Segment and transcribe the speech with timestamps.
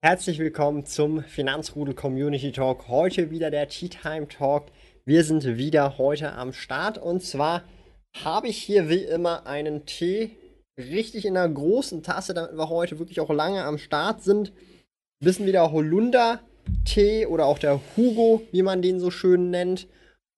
[0.00, 2.86] Herzlich willkommen zum Finanzrudel Community Talk.
[2.86, 4.66] Heute wieder der Tea Time Talk.
[5.04, 7.64] Wir sind wieder heute am Start und zwar
[8.22, 10.36] habe ich hier wie immer einen Tee
[10.76, 14.50] richtig in einer großen Tasse, damit wir heute wirklich auch lange am Start sind.
[14.50, 19.88] Ein bisschen wieder Holunder-Tee oder auch der Hugo, wie man den so schön nennt.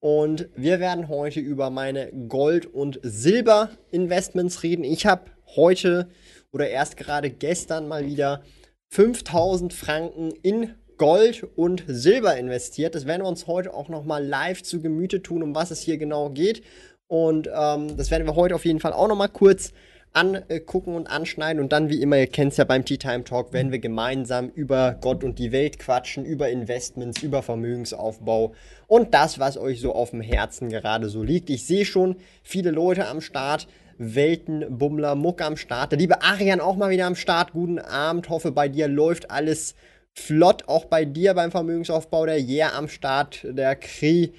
[0.02, 4.84] Und wir werden heute über meine Gold- und Silber-Investments reden.
[4.84, 6.08] Ich habe heute
[6.50, 8.42] oder erst gerade gestern mal wieder
[8.90, 12.94] 5000 Franken in Gold und Silber investiert.
[12.94, 15.96] Das werden wir uns heute auch nochmal live zu Gemüte tun, um was es hier
[15.96, 16.62] genau geht.
[17.06, 19.72] Und ähm, das werden wir heute auf jeden Fall auch nochmal kurz
[20.12, 21.62] angucken und anschneiden.
[21.62, 24.48] Und dann, wie immer, ihr kennt es ja beim Tea Time Talk, werden wir gemeinsam
[24.48, 28.54] über Gott und die Welt quatschen, über Investments, über Vermögensaufbau
[28.88, 31.48] und das, was euch so auf dem Herzen gerade so liegt.
[31.48, 33.68] Ich sehe schon viele Leute am Start.
[34.00, 35.92] Weltenbummler Muck am Start.
[35.92, 37.52] Der liebe Arian auch mal wieder am Start.
[37.52, 38.30] Guten Abend.
[38.30, 39.74] Hoffe, bei dir läuft alles
[40.14, 40.64] flott.
[40.68, 42.24] Auch bei dir beim Vermögensaufbau.
[42.24, 43.44] Der Yeah am Start.
[43.44, 44.32] Der Kri.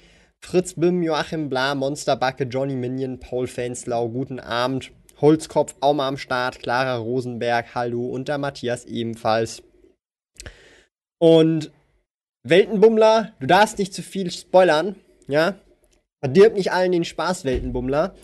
[0.44, 4.08] Fritz Bim, Joachim Bla, Monsterbacke, Johnny Minion, Paul Fenslau.
[4.08, 4.90] Guten Abend.
[5.20, 6.58] Holzkopf auch mal am Start.
[6.58, 7.72] Clara Rosenberg.
[7.76, 8.06] Hallo.
[8.06, 9.62] Und der Matthias ebenfalls.
[11.20, 11.70] Und
[12.42, 14.96] Weltenbummler, du darfst nicht zu viel spoilern.
[15.28, 15.54] Ja?
[16.20, 18.16] Verdirb nicht allen den Spaß, Weltenbummler.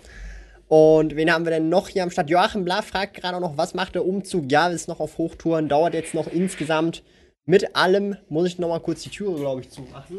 [0.69, 2.29] Und wen haben wir denn noch hier am Start?
[2.29, 4.53] Joachim Bla fragt gerade auch noch, was macht der Umzug?
[4.53, 7.03] Ja, ist noch auf Hochtouren, dauert jetzt noch insgesamt
[7.47, 8.17] mit allem.
[8.29, 10.19] Muss ich nochmal kurz die Türe, glaube ich, zumachen.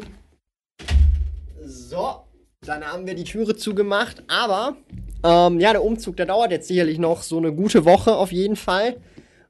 [1.64, 2.24] So,
[2.62, 4.24] dann haben wir die Türe zugemacht.
[4.28, 4.76] Aber,
[5.24, 8.56] ähm, ja, der Umzug, der dauert jetzt sicherlich noch so eine gute Woche auf jeden
[8.56, 8.98] Fall.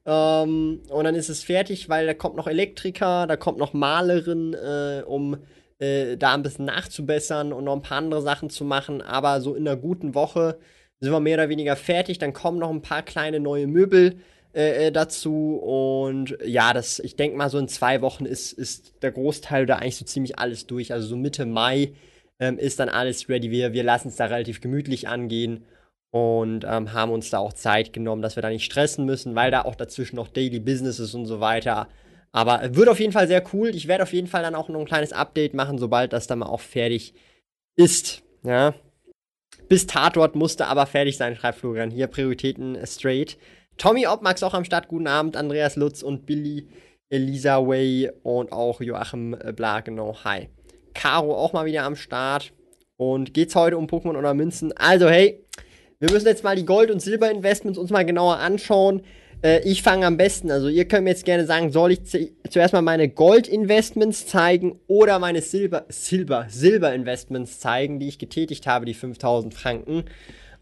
[0.04, 4.52] Ähm, und dann ist es fertig, weil da kommt noch Elektriker, da kommt noch Malerin,
[4.52, 5.38] äh, um
[5.78, 9.00] äh, da ein bisschen nachzubessern und noch ein paar andere Sachen zu machen.
[9.00, 10.58] Aber so in einer guten Woche
[11.00, 12.18] sind wir mehr oder weniger fertig.
[12.18, 14.16] Dann kommen noch ein paar kleine neue Möbel
[14.54, 15.56] äh, äh, dazu.
[15.56, 19.78] Und ja, das, ich denke mal, so in zwei Wochen ist, ist der Großteil oder
[19.78, 20.92] eigentlich so ziemlich alles durch.
[20.92, 21.92] Also so Mitte Mai
[22.38, 23.50] ähm, ist dann alles ready.
[23.50, 25.64] Wir, wir lassen es da relativ gemütlich angehen
[26.10, 29.50] und ähm, haben uns da auch Zeit genommen, dass wir da nicht stressen müssen, weil
[29.50, 31.88] da auch dazwischen noch Daily Business ist und so weiter.
[32.32, 33.74] Aber wird auf jeden Fall sehr cool.
[33.74, 36.40] Ich werde auf jeden Fall dann auch noch ein kleines Update machen, sobald das dann
[36.40, 37.14] mal auch fertig
[37.76, 38.22] ist.
[38.42, 38.74] Ja
[39.70, 41.92] bis Tatort musste aber fertig sein, schreibt Florian.
[41.92, 43.38] Hier Prioritäten straight.
[43.78, 44.88] Tommy Obmax auch am Start.
[44.88, 45.36] Guten Abend.
[45.36, 46.66] Andreas Lutz und Billy,
[47.08, 50.16] Elisa Way und auch Joachim Bla, genau.
[50.24, 50.48] Hi.
[50.92, 52.52] Caro auch mal wieder am Start.
[52.96, 54.76] Und geht's heute um Pokémon oder Münzen?
[54.76, 55.46] Also, hey,
[56.00, 59.02] wir müssen jetzt mal die Gold- und Silber-Investments uns mal genauer anschauen.
[59.42, 60.50] Äh, ich fange am besten.
[60.50, 62.00] Also ihr könnt mir jetzt gerne sagen, soll ich
[62.48, 68.86] zuerst mal meine Gold-Investments zeigen oder meine Silber, Silber, Silber-Investments zeigen, die ich getätigt habe,
[68.86, 70.04] die 5000 Franken.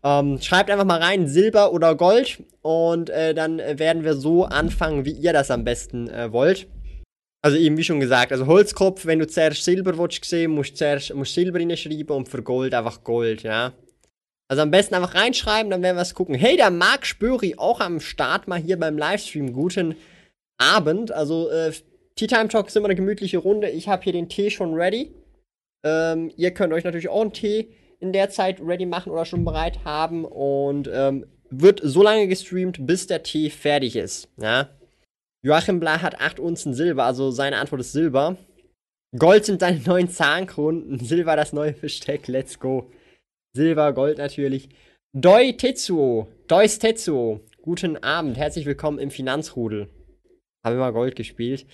[0.04, 5.04] Ähm, schreibt einfach mal rein, Silber oder Gold und äh, dann werden wir so anfangen,
[5.04, 6.68] wie ihr das am besten äh, wollt.
[7.42, 10.76] Also eben wie schon gesagt, also Holzkopf, wenn du zuerst Silber willst sehen, musst du
[10.76, 13.72] zuerst musst Silber reinschreiben und für Gold einfach Gold, ja.
[14.48, 16.34] Also am besten einfach reinschreiben, dann werden wir es gucken.
[16.34, 19.52] Hey, der Marc Spöri auch am Start mal hier beim Livestream.
[19.52, 19.94] Guten
[20.56, 21.12] Abend.
[21.12, 21.72] Also äh,
[22.16, 23.68] Tea Time Talk ist immer eine gemütliche Runde.
[23.68, 25.14] Ich habe hier den Tee schon ready.
[25.84, 27.68] Ähm, ihr könnt euch natürlich auch einen Tee
[28.00, 30.24] in der Zeit ready machen oder schon bereit haben.
[30.24, 34.28] Und ähm, wird so lange gestreamt, bis der Tee fertig ist.
[34.36, 34.70] Ja?
[35.42, 38.36] Joachim Bla hat 8 Unzen Silber, also seine Antwort ist Silber.
[39.16, 42.90] Gold sind seine neuen Zahnkronen, Silber das neue Versteck, let's go.
[43.58, 44.68] Silber, Gold natürlich.
[45.12, 49.88] Doi Tetsuo, Dois Tetsuo, guten Abend, herzlich willkommen im Finanzrudel.
[50.64, 51.66] Haben wir mal Gold gespielt.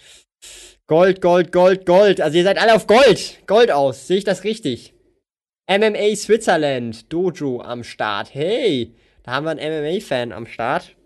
[0.86, 2.22] Gold, Gold, Gold, Gold.
[2.22, 3.46] Also ihr seid alle auf Gold.
[3.46, 4.06] Gold aus.
[4.06, 4.94] Sehe ich das richtig?
[5.70, 7.12] MMA Switzerland.
[7.12, 8.32] Dojo am Start.
[8.32, 10.96] Hey, da haben wir einen MMA-Fan am Start.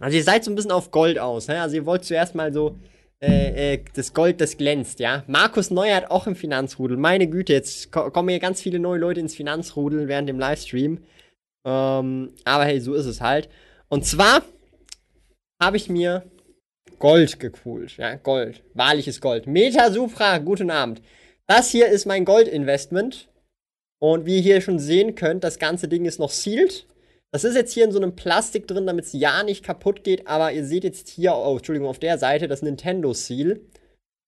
[0.00, 1.48] Also ihr seid so ein bisschen auf Gold aus.
[1.48, 1.60] Ne?
[1.60, 2.78] Also ihr wollt zuerst mal so
[3.20, 5.24] äh, äh, das Gold, das glänzt, ja.
[5.26, 6.96] Markus Neuert auch im Finanzrudel.
[6.96, 11.04] Meine Güte, jetzt ko kommen hier ganz viele neue Leute ins Finanzrudel während dem Livestream.
[11.66, 13.48] Ähm, aber hey, so ist es halt.
[13.88, 14.42] Und zwar
[15.60, 16.30] habe ich mir
[16.98, 18.62] Gold gepoolt, ja, Gold.
[18.74, 19.46] Wahrliches Gold.
[19.46, 21.02] Meta Supra, guten Abend.
[21.46, 23.28] Das hier ist mein Gold-Investment.
[24.00, 26.86] Und wie ihr hier schon sehen könnt, das ganze Ding ist noch sealed.
[27.32, 30.26] Das ist jetzt hier in so einem Plastik drin, damit es ja nicht kaputt geht,
[30.26, 33.60] aber ihr seht jetzt hier, oh, Entschuldigung, auf der Seite das Nintendo Seal.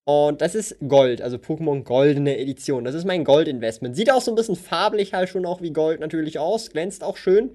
[0.06, 2.84] Und das ist Gold, also Pokémon Goldene Edition.
[2.84, 3.96] Das ist mein Gold-Investment.
[3.96, 7.16] Sieht auch so ein bisschen farblich halt schon auch wie Gold natürlich aus, glänzt auch
[7.16, 7.54] schön.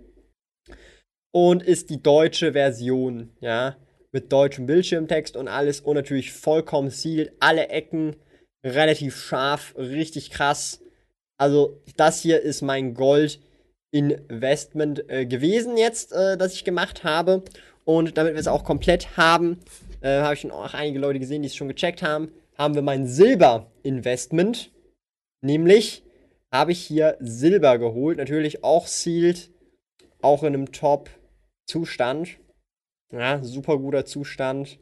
[1.32, 3.76] Und ist die deutsche Version, ja,
[4.12, 8.16] mit deutschem Bildschirmtext und alles und natürlich vollkommen sealed, alle Ecken
[8.66, 10.82] relativ scharf, richtig krass.
[11.38, 12.94] Also das hier ist mein
[13.96, 17.44] Gold-Investment äh, gewesen jetzt, äh, das ich gemacht habe.
[17.86, 19.60] Und damit wir es auch komplett haben,
[20.02, 22.82] äh, habe ich schon auch einige Leute gesehen, die es schon gecheckt haben, haben wir
[22.82, 24.72] mein Silber-Investment.
[25.42, 26.04] Nämlich
[26.52, 28.18] habe ich hier Silber geholt.
[28.18, 29.50] Natürlich auch sealed,
[30.22, 32.38] auch in einem Top-Zustand.
[33.12, 34.80] Ja, super guter Zustand.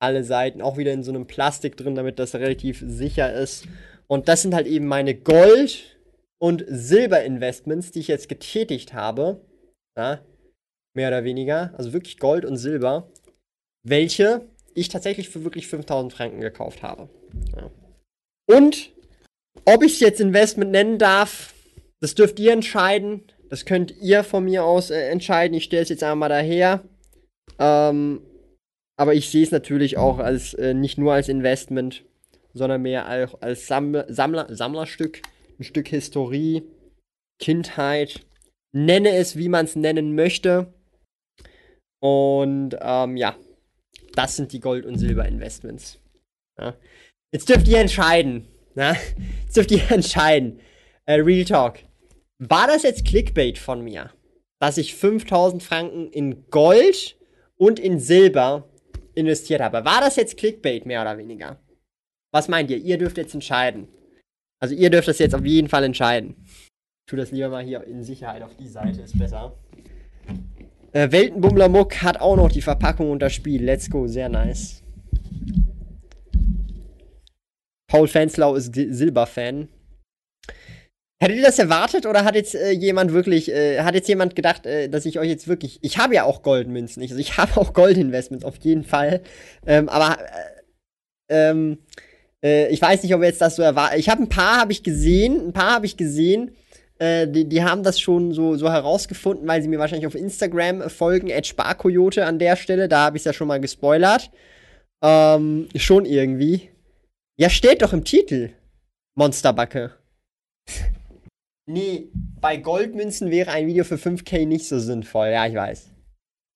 [0.00, 3.66] Alle Seiten auch wieder in so einem Plastik drin, damit das relativ sicher ist.
[4.06, 5.93] Und das sind halt eben meine Gold-
[6.44, 9.40] und Silber-Investments, die ich jetzt getätigt habe.
[9.96, 10.20] Ja,
[10.94, 11.72] mehr oder weniger.
[11.76, 13.08] Also wirklich Gold und Silber
[13.84, 17.08] welche ich tatsächlich für wirklich 5000 Franken gekauft habe.
[17.56, 17.70] Ja.
[18.52, 18.90] Und
[19.64, 21.54] ob ich es jetzt Investment nennen darf,
[22.00, 23.22] das dürft ihr entscheiden.
[23.50, 25.56] Das könnt ihr von mir aus äh, entscheiden.
[25.56, 26.82] Ich stelle es jetzt einmal daher.
[27.58, 28.22] Ähm,
[28.96, 32.04] aber ich sehe es natürlich auch als äh, nicht nur als Investment,
[32.52, 35.22] sondern mehr als, als Sammler, Sammler, Sammlerstück,
[35.58, 36.62] ein Stück Historie,
[37.38, 38.26] Kindheit.
[38.72, 40.74] Nenne es, wie man es nennen möchte.
[42.00, 43.36] Und ähm, ja,
[44.14, 46.00] das sind die Gold- und Silber-Investments.
[46.58, 46.76] Ja.
[47.32, 48.48] Jetzt dürft ihr entscheiden.
[48.74, 48.96] Ja.
[49.44, 50.60] Jetzt dürft ihr entscheiden.
[51.06, 51.78] Äh, Real Talk.
[52.38, 54.12] War das jetzt Clickbait von mir,
[54.60, 57.16] dass ich 5000 Franken in Gold
[57.56, 58.68] und in Silber
[59.14, 59.84] investiert habe?
[59.84, 61.60] War das jetzt Clickbait mehr oder weniger?
[62.32, 62.78] Was meint ihr?
[62.78, 63.88] Ihr dürft jetzt entscheiden.
[64.60, 66.36] Also ihr dürft das jetzt auf jeden Fall entscheiden.
[66.38, 69.54] Ich tue das lieber mal hier in Sicherheit auf die Seite, ist besser.
[70.92, 73.62] Äh, Weltenbummler Muck hat auch noch die Verpackung und das Spiel.
[73.62, 74.82] Let's go, sehr nice.
[77.88, 79.68] Paul Fenslau ist Silberfan.
[81.22, 84.66] Hättet ihr das erwartet oder hat jetzt äh, jemand wirklich, äh, hat jetzt jemand gedacht,
[84.66, 87.72] äh, dass ich euch jetzt wirklich, ich habe ja auch Goldmünzen, also ich habe auch
[87.72, 89.22] Goldinvestments auf jeden Fall,
[89.66, 90.18] ähm, aber
[91.28, 91.78] äh, ähm,
[92.44, 93.98] äh, ich weiß nicht, ob jetzt das so erwartet.
[93.98, 96.54] Ich habe ein paar, habe ich gesehen, ein paar habe ich gesehen,
[96.98, 100.88] äh, die, die, haben das schon so, so herausgefunden, weil sie mir wahrscheinlich auf Instagram
[100.90, 104.30] folgen, Sparkoyote an der Stelle, da habe ich es ja schon mal gespoilert.
[105.02, 106.70] Ähm, schon irgendwie.
[107.36, 108.50] Ja, steht doch im Titel.
[109.16, 109.92] Monsterbacke.
[111.66, 112.08] nee,
[112.40, 115.28] bei Goldmünzen wäre ein Video für 5k nicht so sinnvoll.
[115.28, 115.90] Ja, ich weiß.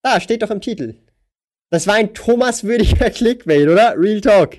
[0.05, 0.95] Da, steht doch im Titel.
[1.71, 3.95] Das war ein Thomas würdiger Clickbait, oder?
[3.99, 4.59] Real Talk.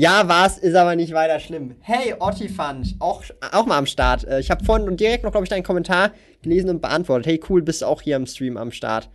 [0.00, 1.76] Ja, war's, ist aber nicht weiter schlimm.
[1.80, 4.26] Hey, Ottifant, auch, auch mal am Start.
[4.26, 7.26] Äh, ich habe vorhin direkt noch, glaube ich, deinen Kommentar gelesen und beantwortet.
[7.26, 9.10] Hey, cool, bist du auch hier im Stream am Start.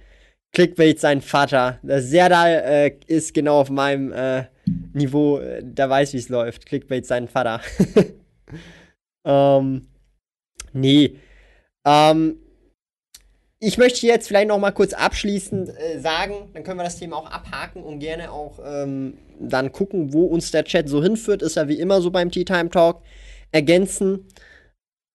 [0.53, 1.79] Clickbait sein Vater.
[1.81, 4.43] Der Serdal äh, ist genau auf meinem äh,
[4.93, 6.67] Niveau, äh, der weiß, wie es läuft.
[6.67, 7.61] Clickbait sein Vater.
[9.25, 9.87] ähm,
[10.71, 11.15] nee.
[11.83, 12.37] Ähm,
[13.59, 17.17] ich möchte jetzt vielleicht noch mal kurz abschließend äh, sagen, dann können wir das Thema
[17.17, 21.41] auch abhaken und gerne auch ähm, dann gucken, wo uns der Chat so hinführt.
[21.41, 23.01] Ist ja wie immer so beim Tea Time Talk.
[23.51, 24.25] Ergänzen.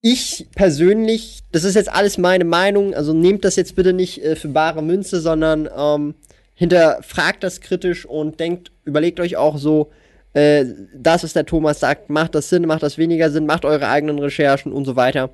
[0.03, 4.35] Ich persönlich, das ist jetzt alles meine Meinung, also nehmt das jetzt bitte nicht äh,
[4.35, 6.15] für bare Münze, sondern ähm,
[6.55, 9.91] hinterfragt das kritisch und denkt, überlegt euch auch so,
[10.33, 13.89] äh, das, was der Thomas sagt, macht das Sinn, macht das weniger Sinn, macht eure
[13.89, 15.31] eigenen Recherchen und so weiter.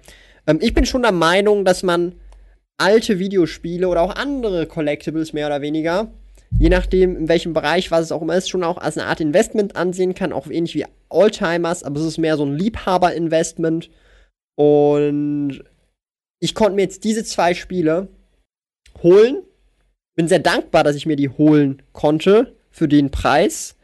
[0.47, 2.15] Ähm, ich bin schon der Meinung, dass man
[2.79, 6.09] alte Videospiele oder auch andere Collectibles mehr oder weniger,
[6.59, 9.21] je nachdem in welchem Bereich, was es auch immer ist, schon auch als eine Art
[9.21, 13.91] Investment ansehen kann, auch ähnlich wie Oldtimers, aber es ist mehr so ein Liebhaber-Investment.
[14.57, 15.63] Und
[16.41, 18.09] ich konnte mir jetzt diese zwei Spiele
[19.03, 19.43] holen.
[20.17, 23.77] Bin sehr dankbar, dass ich mir die holen konnte für den Preis.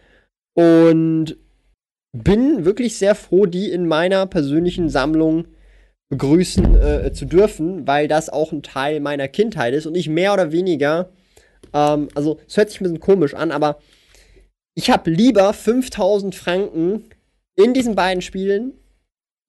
[0.54, 1.36] Und
[2.12, 5.46] bin wirklich sehr froh, die in meiner persönlichen Sammlung
[6.10, 10.34] begrüßen äh, zu dürfen, weil das auch ein Teil meiner Kindheit ist und ich mehr
[10.34, 11.08] oder weniger,
[11.72, 13.78] ähm, also es hört sich ein bisschen komisch an, aber
[14.74, 17.10] ich habe lieber 5000 Franken
[17.56, 18.72] in diesen beiden Spielen,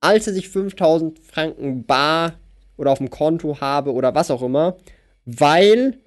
[0.02, 2.40] als dass ich 5000 Franken bar
[2.78, 4.78] oder auf dem Konto habe oder was auch immer,
[5.26, 6.00] weil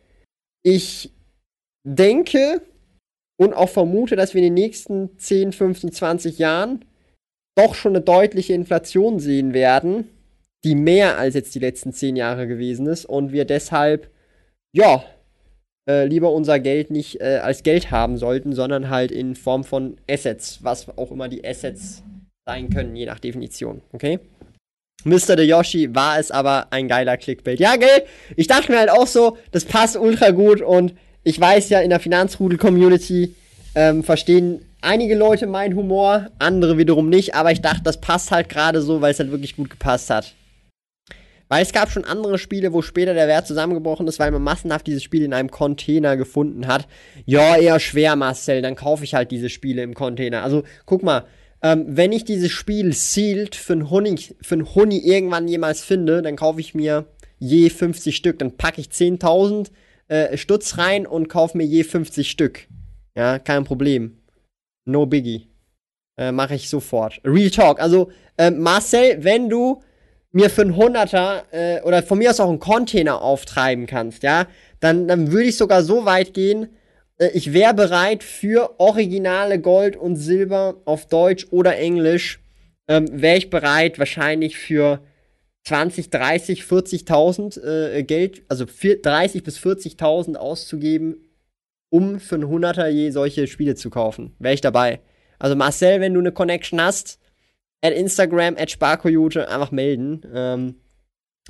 [0.62, 1.12] ich
[1.84, 2.60] denke
[3.38, 6.84] und auch vermute, dass wir in den nächsten 10, 15, 20 Jahren
[7.54, 10.10] doch schon eine deutliche Inflation sehen werden
[10.66, 14.10] die mehr als jetzt die letzten zehn Jahre gewesen ist und wir deshalb,
[14.72, 15.04] ja,
[15.88, 19.96] äh, lieber unser Geld nicht äh, als Geld haben sollten, sondern halt in Form von
[20.10, 22.02] Assets, was auch immer die Assets
[22.44, 24.18] sein können, je nach Definition, okay?
[25.04, 25.36] Mr.
[25.36, 27.60] The Yoshi war es aber ein geiler Clickbait.
[27.60, 28.04] Ja, gell?
[28.34, 31.90] Ich dachte mir halt auch so, das passt ultra gut und ich weiß ja, in
[31.90, 33.34] der Finanzrudel-Community
[33.74, 38.48] ähm, verstehen einige Leute meinen Humor, andere wiederum nicht, aber ich dachte, das passt halt
[38.48, 40.34] gerade so, weil es halt wirklich gut gepasst hat.
[41.48, 44.86] Weil es gab schon andere Spiele, wo später der Wert zusammengebrochen ist, weil man massenhaft
[44.86, 46.88] dieses Spiel in einem Container gefunden hat.
[47.24, 50.42] Ja, eher schwer, Marcel, dann kaufe ich halt diese Spiele im Container.
[50.42, 51.24] Also, guck mal,
[51.62, 56.74] ähm, wenn ich dieses Spiel sealed für einen Honig irgendwann jemals finde, dann kaufe ich
[56.74, 57.06] mir
[57.38, 58.38] je 50 Stück.
[58.38, 59.70] Dann packe ich 10.000
[60.08, 62.66] äh, Stutz rein und kaufe mir je 50 Stück.
[63.16, 64.18] Ja, kein Problem.
[64.84, 65.48] No biggie.
[66.18, 67.20] Äh, Mache ich sofort.
[67.24, 67.80] Real Talk.
[67.80, 69.82] Also, äh, Marcel, wenn du
[70.36, 74.46] mir für einen Hunderter äh, oder von mir aus auch einen Container auftreiben kannst, ja,
[74.80, 76.68] dann, dann würde ich sogar so weit gehen,
[77.16, 82.42] äh, ich wäre bereit für originale Gold und Silber auf Deutsch oder Englisch,
[82.86, 85.00] ähm, wäre ich bereit wahrscheinlich für
[85.64, 91.16] 20, 30, 40.000 äh, Geld, also 30 bis 40.000 auszugeben,
[91.88, 94.36] um für einen Hunderter je solche Spiele zu kaufen.
[94.38, 95.00] Wäre ich dabei.
[95.38, 97.20] Also Marcel, wenn du eine Connection hast,
[97.86, 100.22] at Instagram, at Sparkoyote einfach melden.
[100.32, 100.74] Ähm,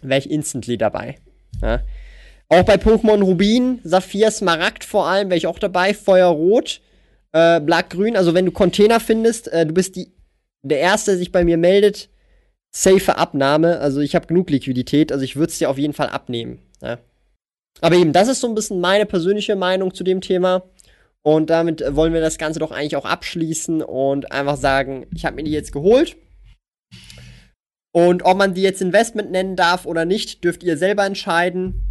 [0.03, 1.17] Wäre ich instantly dabei.
[1.63, 1.81] Ja.
[2.49, 5.95] Auch bei Pokémon Rubin, Saphir, Smaragd vor allem, wäre ich auch dabei.
[5.95, 6.81] Feuerrot,
[7.33, 8.17] äh, Blattgrün.
[8.17, 10.13] Also wenn du Container findest, äh, du bist die,
[10.63, 12.09] der Erste, der sich bei mir meldet.
[12.71, 13.79] Safe Abnahme.
[13.79, 15.11] Also ich habe genug Liquidität.
[15.11, 16.61] Also ich würde es dir auf jeden Fall abnehmen.
[16.83, 16.99] Ja.
[17.81, 20.63] Aber eben, das ist so ein bisschen meine persönliche Meinung zu dem Thema.
[21.23, 25.37] Und damit wollen wir das Ganze doch eigentlich auch abschließen und einfach sagen, ich habe
[25.37, 26.17] mir die jetzt geholt.
[27.97, 31.83] Und ob man die jetzt Investment nennen darf oder nicht, dürft ihr selber entscheiden.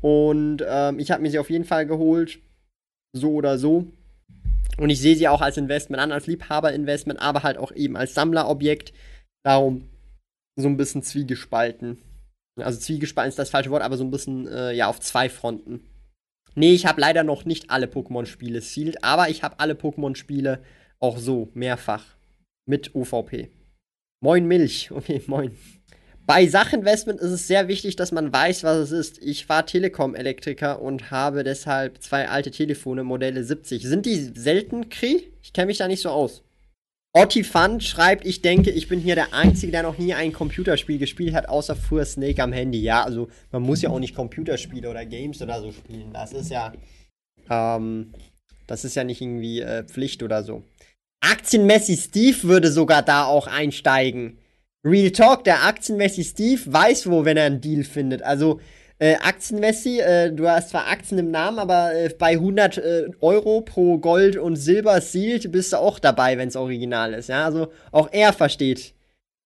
[0.00, 2.40] Und ähm, ich habe mir sie auf jeden Fall geholt.
[3.12, 3.86] So oder so.
[4.78, 8.12] Und ich sehe sie auch als Investment an, als Liebhaberinvestment, aber halt auch eben als
[8.12, 8.92] Sammlerobjekt.
[9.44, 9.88] Darum
[10.56, 11.98] so ein bisschen zwiegespalten.
[12.60, 15.84] Also zwiegespalten ist das falsche Wort, aber so ein bisschen, äh, ja, auf zwei Fronten.
[16.56, 20.60] Nee, ich habe leider noch nicht alle Pokémon-Spiele sealed, aber ich habe alle Pokémon-Spiele
[20.98, 22.04] auch so, mehrfach.
[22.66, 23.61] Mit UVP.
[24.22, 24.90] Moin Milch.
[24.94, 25.50] Okay, moin.
[26.24, 29.18] Bei Sachinvestment ist es sehr wichtig, dass man weiß, was es ist.
[29.20, 33.82] Ich war Telekom-Elektriker und habe deshalb zwei alte Telefone, Modelle 70.
[33.82, 35.32] Sind die selten, Kri?
[35.42, 36.44] Ich kenne mich da nicht so aus.
[37.12, 41.34] Ottifant schreibt, ich denke, ich bin hier der Einzige, der noch nie ein Computerspiel gespielt
[41.34, 42.80] hat, außer früher Snake am Handy.
[42.80, 46.12] Ja, also man muss ja auch nicht Computerspiele oder Games oder so spielen.
[46.12, 46.72] Das ist ja,
[47.50, 48.12] ähm,
[48.68, 50.62] das ist ja nicht irgendwie äh, Pflicht oder so.
[51.22, 54.38] Aktienmessi Steve würde sogar da auch einsteigen.
[54.84, 58.22] Real Talk, der Aktienmessi Steve weiß wo, wenn er einen Deal findet.
[58.22, 58.60] Also,
[58.98, 63.60] äh, Aktienmessi, äh, du hast zwar Aktien im Namen, aber äh, bei 100 äh, Euro
[63.60, 67.28] pro Gold und Silber sealed bist du auch dabei, wenn es original ist.
[67.28, 68.94] Ja, also auch er versteht,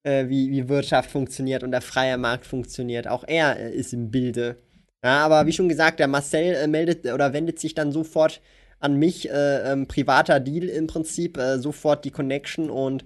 [0.03, 3.07] äh, wie, wie Wirtschaft funktioniert und der freie Markt funktioniert.
[3.09, 4.57] Auch er äh, ist im Bilde.
[5.05, 8.41] Ja, aber wie schon gesagt, der Marcel meldet oder wendet sich dann sofort
[8.79, 13.05] an mich, ähm, privater Deal im Prinzip, sofort die Connection und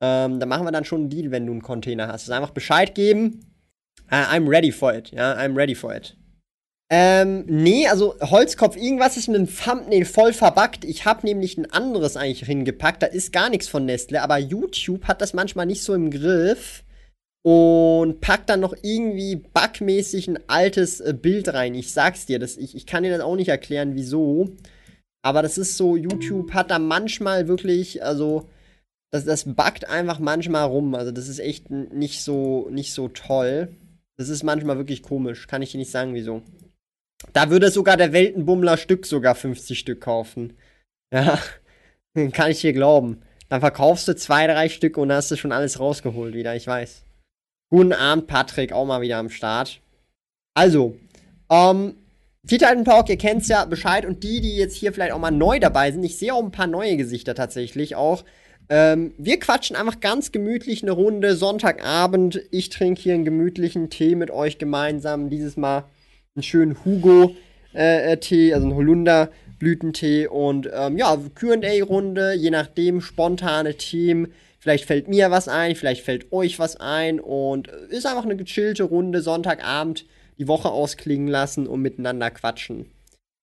[0.00, 2.22] ähm, da machen wir dann schon einen Deal, wenn du einen Container hast.
[2.22, 3.48] Also einfach Bescheid geben
[4.10, 5.10] Uh, I'm ready for it.
[5.10, 6.16] Ja, I'm ready for it.
[6.90, 10.86] Ähm, nee, also Holzkopf, irgendwas ist mit dem Thumbnail voll verbuggt.
[10.86, 13.02] Ich habe nämlich ein anderes eigentlich hingepackt.
[13.02, 16.84] Da ist gar nichts von Nestle, aber YouTube hat das manchmal nicht so im Griff
[17.42, 21.74] und packt dann noch irgendwie bugmäßig ein altes äh, Bild rein.
[21.74, 24.52] Ich sag's dir, das, ich, ich kann dir das auch nicht erklären, wieso.
[25.22, 28.48] Aber das ist so, YouTube hat da manchmal wirklich, also,
[29.10, 30.94] das, das buggt einfach manchmal rum.
[30.94, 33.74] Also, das ist echt nicht so, nicht so toll.
[34.16, 35.46] Das ist manchmal wirklich komisch.
[35.46, 36.42] Kann ich dir nicht sagen, wieso.
[37.32, 40.54] Da würde sogar der Weltenbummler Stück sogar 50 Stück kaufen.
[41.10, 41.38] Ja,
[42.32, 43.22] kann ich dir glauben.
[43.48, 47.02] Dann verkaufst du zwei, drei Stück und hast du schon alles rausgeholt wieder, ich weiß.
[47.70, 49.80] Guten Abend, Patrick, auch mal wieder am Start.
[50.54, 50.98] Also,
[51.50, 51.94] ähm,
[52.46, 55.58] Titan Talk, ihr kennt's ja Bescheid und die, die jetzt hier vielleicht auch mal neu
[55.58, 58.24] dabei sind, ich sehe auch ein paar neue Gesichter tatsächlich auch.
[58.70, 62.40] Ähm, wir quatschen einfach ganz gemütlich eine Runde Sonntagabend.
[62.50, 65.30] Ich trinke hier einen gemütlichen Tee mit euch gemeinsam.
[65.30, 65.84] Dieses Mal
[66.36, 74.32] einen schönen Hugo-Tee, äh, also einen Holunder-Blütentee und ähm, ja, QA-Runde, je nachdem, spontane Themen.
[74.60, 78.84] Vielleicht fällt mir was ein, vielleicht fällt euch was ein und ist einfach eine gechillte
[78.84, 80.04] Runde Sonntagabend
[80.38, 82.86] die Woche ausklingen lassen und miteinander quatschen.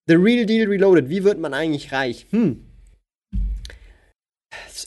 [0.07, 1.09] The Real Deal Reloaded.
[1.09, 2.27] Wie wird man eigentlich reich?
[2.31, 2.65] Hm,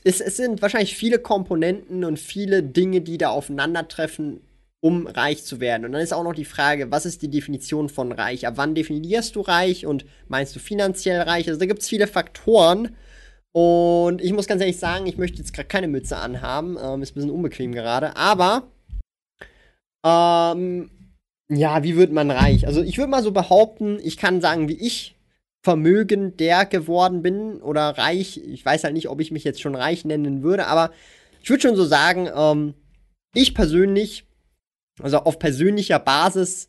[0.04, 4.40] es, es sind wahrscheinlich viele Komponenten und viele Dinge, die da aufeinandertreffen,
[4.80, 5.84] um reich zu werden.
[5.84, 8.46] Und dann ist auch noch die Frage, was ist die Definition von reich?
[8.46, 11.48] Ab wann definierst du reich und meinst du finanziell reich?
[11.48, 12.96] Also da gibt es viele Faktoren.
[13.52, 16.78] Und ich muss ganz ehrlich sagen, ich möchte jetzt gerade keine Mütze anhaben.
[16.80, 18.16] Ähm, ist ein bisschen unbequem gerade.
[18.16, 18.68] Aber
[20.04, 20.90] Ähm,
[21.50, 22.66] ja, wie wird man reich?
[22.66, 25.16] Also ich würde mal so behaupten, ich kann sagen, wie ich
[25.62, 28.38] vermögender geworden bin oder reich.
[28.38, 30.92] Ich weiß halt nicht, ob ich mich jetzt schon reich nennen würde, aber
[31.42, 32.74] ich würde schon so sagen, ähm,
[33.34, 34.24] ich persönlich,
[35.00, 36.68] also auf persönlicher Basis,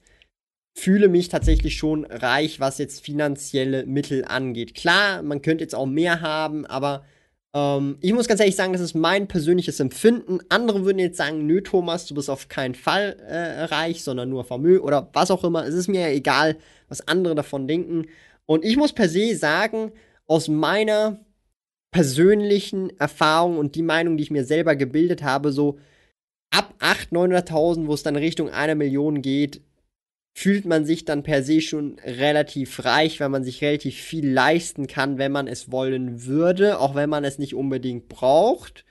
[0.78, 4.76] fühle mich tatsächlich schon reich, was jetzt finanzielle Mittel angeht.
[4.76, 7.04] Klar, man könnte jetzt auch mehr haben, aber
[7.54, 10.40] ähm, ich muss ganz ehrlich sagen, das ist mein persönliches Empfinden.
[10.50, 14.44] Andere würden jetzt sagen, nö, Thomas, du bist auf keinen Fall äh, reich, sondern nur
[14.44, 15.66] Vermögen oder was auch immer.
[15.66, 18.06] Es ist mir ja egal, was andere davon denken.
[18.46, 19.92] Und ich muss per se sagen,
[20.28, 21.20] aus meiner
[21.92, 25.80] persönlichen Erfahrung und die Meinung, die ich mir selber gebildet habe, so
[26.52, 29.62] ab 800.000, 900.000, wo es dann Richtung einer Million geht,
[30.40, 34.88] fühlt man sich dann per se schon relativ reich, weil man sich relativ viel leisten
[34.88, 38.86] kann, wenn man es wollen würde, auch wenn man es nicht unbedingt braucht.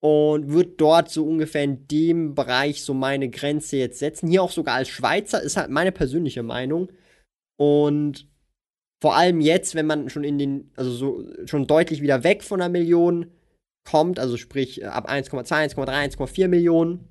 [0.00, 4.28] Und wird dort so ungefähr in dem Bereich so meine Grenze jetzt setzen.
[4.28, 6.92] Hier auch sogar als Schweizer ist halt meine persönliche Meinung.
[7.56, 8.28] Und
[9.00, 12.60] vor allem jetzt, wenn man schon in den, also so schon deutlich wieder weg von
[12.60, 13.30] einer Million
[13.88, 17.08] kommt, also sprich ab 1,2, 1,3, 1,4 Millionen,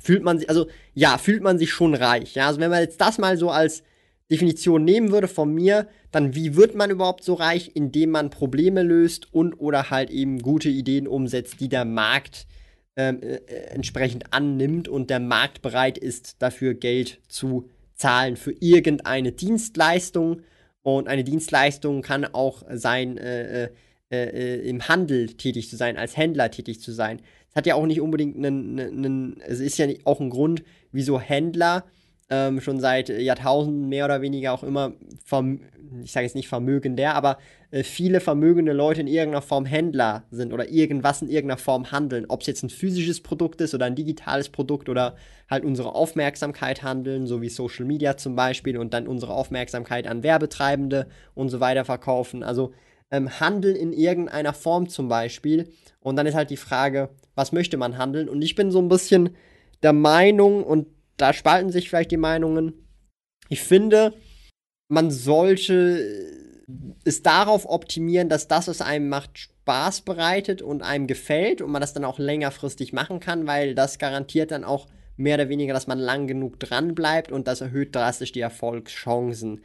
[0.00, 2.34] fühlt man sich, also ja, fühlt man sich schon reich.
[2.34, 3.82] Ja, also wenn man jetzt das mal so als
[4.30, 8.82] Definition nehmen würde von mir, dann wie wird man überhaupt so reich, indem man Probleme
[8.82, 12.46] löst und oder halt eben gute Ideen umsetzt, die der Markt
[12.96, 13.36] ähm, äh,
[13.70, 20.42] entsprechend annimmt und der Markt bereit ist, dafür Geld zu zahlen für irgendeine Dienstleistung.
[20.82, 23.70] Und eine Dienstleistung kann auch sein, äh, äh,
[24.10, 27.20] äh im Handel tätig zu sein, als Händler tätig zu sein.
[27.54, 31.20] Es hat ja auch nicht unbedingt einen, einen, es ist ja auch ein Grund, wieso
[31.20, 31.84] Händler
[32.28, 34.94] ähm, schon seit Jahrtausenden mehr oder weniger auch immer,
[36.02, 37.38] ich sage jetzt nicht vermögender, aber
[37.70, 42.26] äh, viele vermögende Leute in irgendeiner Form Händler sind oder irgendwas in irgendeiner Form handeln.
[42.28, 45.14] Ob es jetzt ein physisches Produkt ist oder ein digitales Produkt oder
[45.48, 50.24] halt unsere Aufmerksamkeit handeln, so wie Social Media zum Beispiel und dann unsere Aufmerksamkeit an
[50.24, 52.42] Werbetreibende und so weiter verkaufen.
[52.42, 52.72] Also
[53.10, 55.72] ähm, handeln in irgendeiner Form zum Beispiel.
[56.00, 58.28] Und dann ist halt die Frage, was möchte man handeln?
[58.28, 59.36] Und ich bin so ein bisschen
[59.82, 62.72] der Meinung, und da spalten sich vielleicht die Meinungen,
[63.48, 64.14] ich finde,
[64.88, 66.00] man sollte
[67.04, 71.80] es darauf optimieren, dass das, was einem macht, Spaß bereitet und einem gefällt und man
[71.80, 74.86] das dann auch längerfristig machen kann, weil das garantiert dann auch
[75.16, 79.60] mehr oder weniger, dass man lang genug dran bleibt und das erhöht drastisch die Erfolgschancen.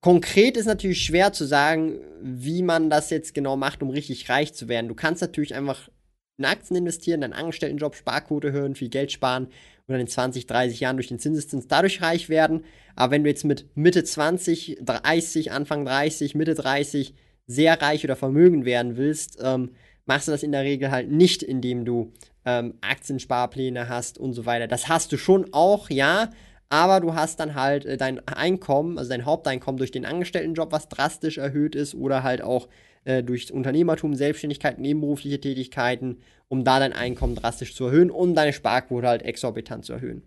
[0.00, 4.54] Konkret ist natürlich schwer zu sagen, wie man das jetzt genau macht, um richtig reich
[4.54, 4.88] zu werden.
[4.88, 5.88] Du kannst natürlich einfach
[6.36, 9.52] in Aktien investieren, deinen Angestelltenjob, Sparquote hören, viel Geld sparen und
[9.88, 12.64] dann in 20, 30 Jahren durch den Zinseszins dadurch reich werden.
[12.94, 17.14] Aber wenn du jetzt mit Mitte 20, 30, Anfang 30, Mitte 30
[17.46, 19.72] sehr reich oder vermögen werden willst, ähm,
[20.06, 22.12] machst du das in der Regel halt nicht, indem du
[22.44, 24.68] ähm, Aktiensparpläne hast und so weiter.
[24.68, 26.30] Das hast du schon auch, ja,
[26.70, 30.88] aber du hast dann halt äh, dein Einkommen, also dein Haupteinkommen durch den Angestelltenjob, was
[30.88, 32.68] drastisch erhöht ist, oder halt auch
[33.04, 38.52] äh, durch Unternehmertum, Selbstständigkeit, nebenberufliche Tätigkeiten, um da dein Einkommen drastisch zu erhöhen und deine
[38.52, 40.22] Sparquote halt exorbitant zu erhöhen.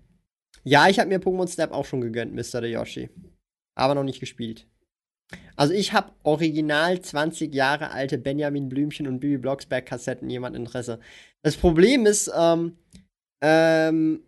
[0.64, 2.64] Ja, ich habe mir Pokémon Snap auch schon gegönnt, Mr.
[2.66, 3.10] Yoshi.
[3.76, 4.68] Aber noch nicht gespielt.
[5.56, 11.00] Also ich habe original 20 Jahre alte Benjamin Blümchen und Bibi Blocksberg Kassetten, jemand Interesse.
[11.42, 12.78] Das Problem ist, ähm,
[13.42, 14.24] ähm,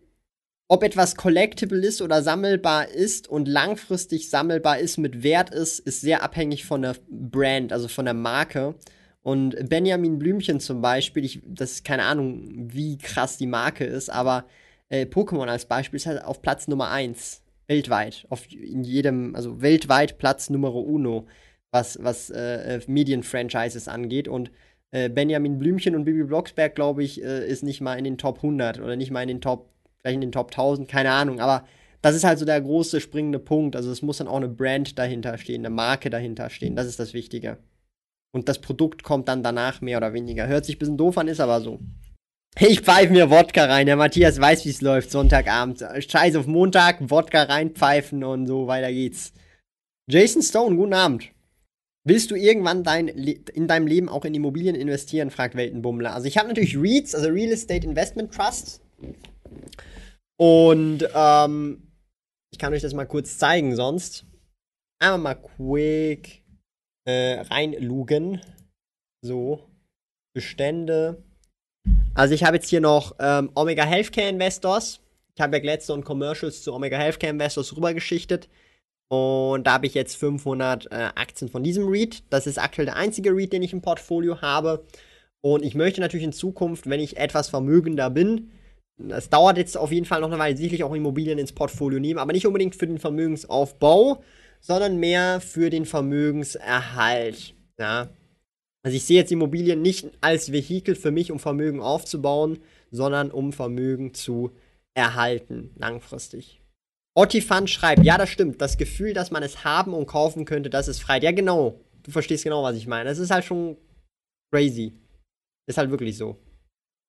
[0.74, 6.00] ob etwas collectible ist oder sammelbar ist und langfristig sammelbar ist, mit Wert ist, ist
[6.00, 8.74] sehr abhängig von der Brand, also von der Marke.
[9.22, 14.10] Und Benjamin Blümchen zum Beispiel, ich, das ist keine Ahnung, wie krass die Marke ist,
[14.10, 14.46] aber
[14.88, 18.26] äh, Pokémon als Beispiel ist halt auf Platz Nummer 1 weltweit.
[18.28, 21.28] Auf in jedem, also weltweit Platz Nummer uno,
[21.70, 24.26] was, was äh, Medienfranchises angeht.
[24.26, 24.50] Und
[24.90, 28.38] äh, Benjamin Blümchen und Bibi Blocksberg, glaube ich, äh, ist nicht mal in den Top
[28.38, 29.73] 100 oder nicht mal in den Top
[30.04, 31.66] vielleicht in den Top 1000, keine Ahnung, aber
[32.02, 33.74] das ist halt so der große springende Punkt.
[33.74, 36.76] Also es muss dann auch eine Brand dahinter stehen, eine Marke dahinter stehen.
[36.76, 37.56] Das ist das Wichtige.
[38.34, 40.46] Und das Produkt kommt dann danach mehr oder weniger.
[40.46, 41.80] Hört sich ein bisschen doof an, ist aber so.
[42.60, 43.86] Ich pfeife mir Wodka rein.
[43.86, 45.82] Der Matthias weiß, wie es läuft, Sonntagabend.
[45.98, 49.32] Scheiß auf Montag, Wodka reinpfeifen und so, weiter geht's.
[50.10, 51.30] Jason Stone, guten Abend.
[52.06, 55.30] Willst du irgendwann dein in deinem Leben auch in Immobilien investieren?
[55.30, 56.14] fragt Weltenbummler.
[56.14, 58.82] Also ich habe natürlich REITs, also Real Estate Investment Trust.
[60.36, 61.92] Und ähm,
[62.50, 64.26] ich kann euch das mal kurz zeigen, sonst.
[65.00, 66.44] Einmal mal quick
[67.04, 68.40] äh, reinlugen.
[69.22, 69.68] So.
[70.34, 71.22] Bestände.
[72.14, 75.00] Also ich habe jetzt hier noch ähm, Omega Healthcare Investors.
[75.34, 78.48] Ich habe ja Gladstone Commercials zu Omega Healthcare Investors rübergeschichtet.
[79.08, 82.24] Und da habe ich jetzt 500 äh, Aktien von diesem REIT.
[82.30, 84.84] Das ist aktuell der einzige REIT, den ich im Portfolio habe.
[85.40, 88.50] Und ich möchte natürlich in Zukunft, wenn ich etwas vermögender bin,
[88.96, 92.18] das dauert jetzt auf jeden Fall noch eine Weile, sicherlich auch Immobilien ins Portfolio nehmen,
[92.18, 94.22] aber nicht unbedingt für den Vermögensaufbau,
[94.60, 97.54] sondern mehr für den Vermögenserhalt.
[97.78, 98.08] Ja.
[98.84, 102.58] Also ich sehe jetzt Immobilien nicht als Vehikel für mich, um Vermögen aufzubauen,
[102.90, 104.52] sondern um Vermögen zu
[104.94, 106.60] erhalten, langfristig.
[107.16, 108.60] Ottifan schreibt, ja, das stimmt.
[108.60, 111.18] Das Gefühl, dass man es haben und kaufen könnte, das ist frei.
[111.20, 111.80] Ja, genau.
[112.02, 113.08] Du verstehst genau, was ich meine.
[113.08, 113.76] Es ist halt schon
[114.52, 114.92] crazy.
[115.66, 116.36] Ist halt wirklich so.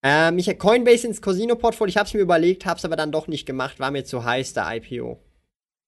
[0.08, 1.90] Ähm, ich Coinbase ins Casino-Portfolio.
[1.90, 3.80] Ich habe es mir überlegt, habe es aber dann doch nicht gemacht.
[3.80, 5.20] War mir zu heiß, der IPO.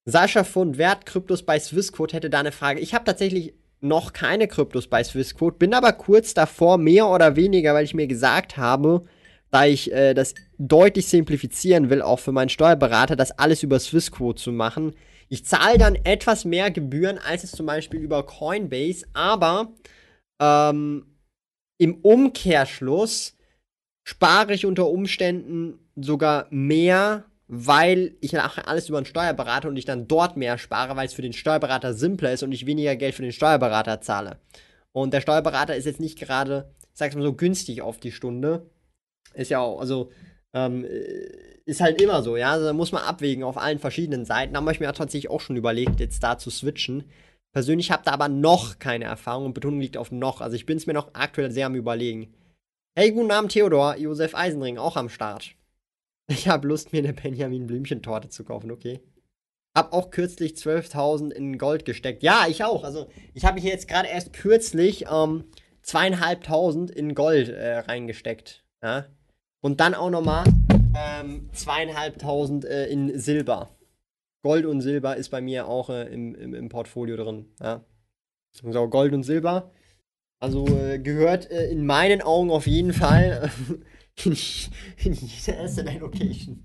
[0.06, 2.80] Sascha Fund, Wert Kryptos bei Swissquote hätte da eine Frage.
[2.80, 7.76] Ich habe tatsächlich noch keine Kryptos bei Swissquote, bin aber kurz davor, mehr oder weniger,
[7.76, 9.06] weil ich mir gesagt habe,
[9.52, 14.42] da ich äh, das deutlich simplifizieren will, auch für meinen Steuerberater, das alles über Swissquote
[14.42, 14.96] zu machen.
[15.30, 19.74] Ich zahle dann etwas mehr Gebühren als es zum Beispiel über Coinbase, aber
[20.42, 21.06] ähm,
[21.78, 23.37] im Umkehrschluss
[24.08, 29.84] spare ich unter Umständen sogar mehr, weil ich nachher alles über einen Steuerberater und ich
[29.84, 33.16] dann dort mehr spare, weil es für den Steuerberater simpler ist und ich weniger Geld
[33.16, 34.38] für den Steuerberater zahle.
[34.94, 38.70] Und der Steuerberater ist jetzt nicht gerade, sag's mal so, günstig auf die Stunde.
[39.34, 40.10] Ist ja auch, also,
[40.54, 40.86] ähm,
[41.66, 42.52] ist halt immer so, ja.
[42.52, 44.54] Also da muss man abwägen auf allen verschiedenen Seiten.
[44.54, 47.04] Da habe ich mir tatsächlich auch schon überlegt, jetzt da zu switchen.
[47.52, 50.40] Persönlich habe da aber noch keine Erfahrung und Betonung liegt auf noch.
[50.40, 52.34] Also ich bin es mir noch aktuell sehr am überlegen.
[53.00, 53.96] Hey, guten Abend, Theodor.
[53.98, 55.54] Josef Eisenring, auch am Start.
[56.28, 59.02] Ich habe Lust, mir eine Benjamin Blümchen-Torte zu kaufen, okay?
[59.76, 62.24] Hab auch kürzlich 12.000 in Gold gesteckt.
[62.24, 62.84] Ja, ich auch.
[62.84, 65.44] Also, ich habe hier jetzt gerade erst kürzlich ähm,
[65.84, 68.64] zweieinhalbtausend in Gold äh, reingesteckt.
[68.82, 69.06] Ja?
[69.62, 70.46] Und dann auch nochmal
[70.98, 73.78] ähm, zweieinhalbtausend äh, in Silber.
[74.42, 77.46] Gold und Silber ist bei mir auch äh, im, im, im, Portfolio drin.
[77.62, 77.86] Ja?
[78.54, 79.70] So, Gold und Silber.
[80.40, 83.50] Also äh, gehört äh, in meinen Augen auf jeden Fall
[84.24, 84.38] in,
[85.04, 86.64] in jede Asset Location.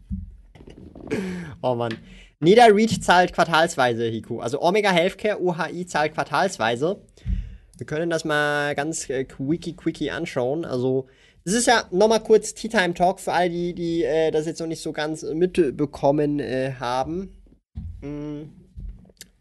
[1.62, 1.94] oh Mann.
[2.40, 4.40] NedaReach zahlt quartalsweise, Hiku.
[4.40, 7.00] Also Omega Healthcare, OHI zahlt quartalsweise.
[7.78, 10.64] Wir können das mal ganz äh, quickie, quickie anschauen.
[10.64, 11.06] Also,
[11.44, 14.60] es ist ja nochmal kurz Tea Time Talk für all die, die äh, das jetzt
[14.60, 17.32] noch nicht so ganz mitbekommen äh, haben.
[18.00, 18.42] Mm.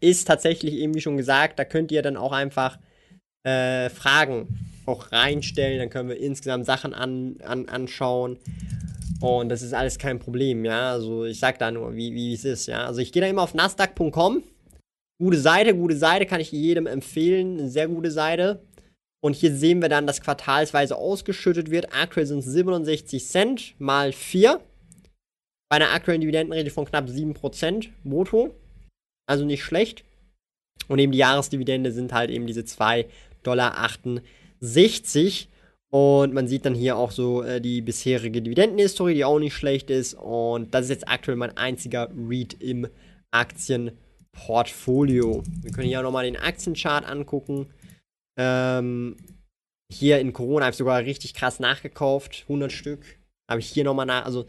[0.00, 2.78] Ist tatsächlich eben wie schon gesagt, da könnt ihr dann auch einfach
[3.44, 4.48] äh, Fragen
[4.86, 8.38] auch reinstellen, dann können wir insgesamt Sachen an, an, anschauen.
[9.20, 10.92] Und das ist alles kein Problem, ja.
[10.92, 12.86] Also ich sag da nur, wie, wie es ist, ja.
[12.86, 14.42] Also ich gehe da immer auf nasdaq.com.
[15.20, 17.60] Gute Seite, gute Seite, kann ich jedem empfehlen.
[17.60, 18.64] Eine sehr gute Seite.
[19.24, 21.94] Und hier sehen wir dann, dass quartalsweise ausgeschüttet wird.
[21.94, 24.60] Aktuell sind es 67 Cent mal 4.
[25.70, 28.52] Bei einer aktuellen Dividendenrate von knapp 7% Moto.
[29.28, 30.04] Also nicht schlecht.
[30.88, 33.06] Und eben die Jahresdividende sind halt eben diese 2,68
[33.42, 33.74] Dollar.
[35.90, 39.90] Und man sieht dann hier auch so äh, die bisherige Dividendenhistorie, die auch nicht schlecht
[39.90, 40.14] ist.
[40.14, 42.86] Und das ist jetzt aktuell mein einziger Read im
[43.30, 45.42] Aktienportfolio.
[45.60, 47.66] Wir können hier auch nochmal den Aktienchart angucken.
[48.38, 49.16] Ähm,
[49.92, 52.44] hier in Corona habe ich sogar richtig krass nachgekauft.
[52.44, 53.04] 100 Stück.
[53.50, 54.24] Habe ich hier nochmal nach.
[54.24, 54.46] Also,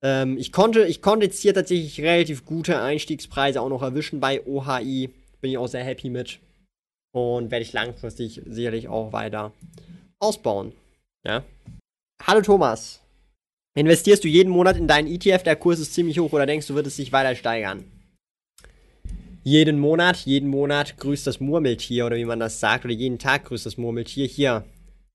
[0.00, 4.46] ähm, ich, konnte, ich konnte jetzt hier tatsächlich relativ gute Einstiegspreise auch noch erwischen bei
[4.46, 5.10] OHI.
[5.40, 6.38] Bin ich auch sehr happy mit.
[7.14, 9.52] Und werde ich langfristig sicherlich auch weiter
[10.18, 10.72] ausbauen.
[11.24, 11.44] Ja.
[12.20, 13.02] Hallo Thomas.
[13.76, 16.74] Investierst du jeden Monat in deinen ETF, der Kurs ist ziemlich hoch oder denkst du,
[16.74, 17.84] wird es sich weiter steigern?
[19.44, 23.44] Jeden Monat, jeden Monat grüßt das Murmeltier oder wie man das sagt, oder jeden Tag
[23.44, 24.26] grüßt das Murmeltier.
[24.26, 24.64] Hier,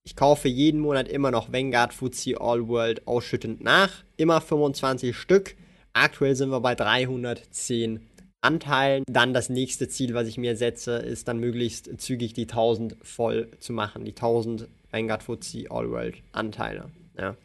[0.06, 4.06] ich kaufe jeden Monat immer noch Vanguard FTSE All World ausschüttend nach.
[4.16, 5.58] Immer 25 Stück.
[5.92, 8.09] Aktuell sind wir bei 310
[8.42, 9.04] Anteilen.
[9.08, 13.50] Dann das nächste Ziel, was ich mir setze, ist dann möglichst zügig die 1000 voll
[13.60, 14.06] zu machen.
[14.06, 16.90] Die 1000 Vanguard FTSE All World Anteile.
[17.18, 17.36] Ja.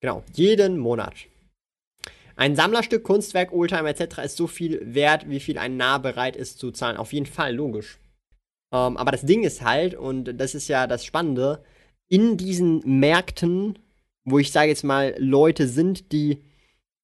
[0.00, 1.14] Genau, jeden Monat.
[2.36, 4.18] Ein Sammlerstück, Kunstwerk, Oldtimer etc.
[4.24, 6.96] ist so viel wert, wie viel ein Nah bereit ist zu zahlen.
[6.96, 7.98] Auf jeden Fall, logisch.
[8.72, 11.62] Ähm, aber das Ding ist halt, und das ist ja das Spannende,
[12.08, 13.78] in diesen Märkten,
[14.24, 16.38] wo ich sage jetzt mal, Leute sind, die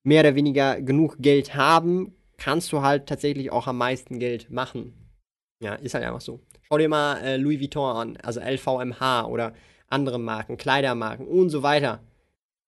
[0.05, 4.93] mehr oder weniger genug Geld haben, kannst du halt tatsächlich auch am meisten Geld machen.
[5.61, 6.41] Ja, ist halt einfach so.
[6.69, 9.55] Schau dir mal äh, Louis Vuitton an, also LVMH oder
[9.89, 12.01] andere Marken, Kleidermarken und so weiter.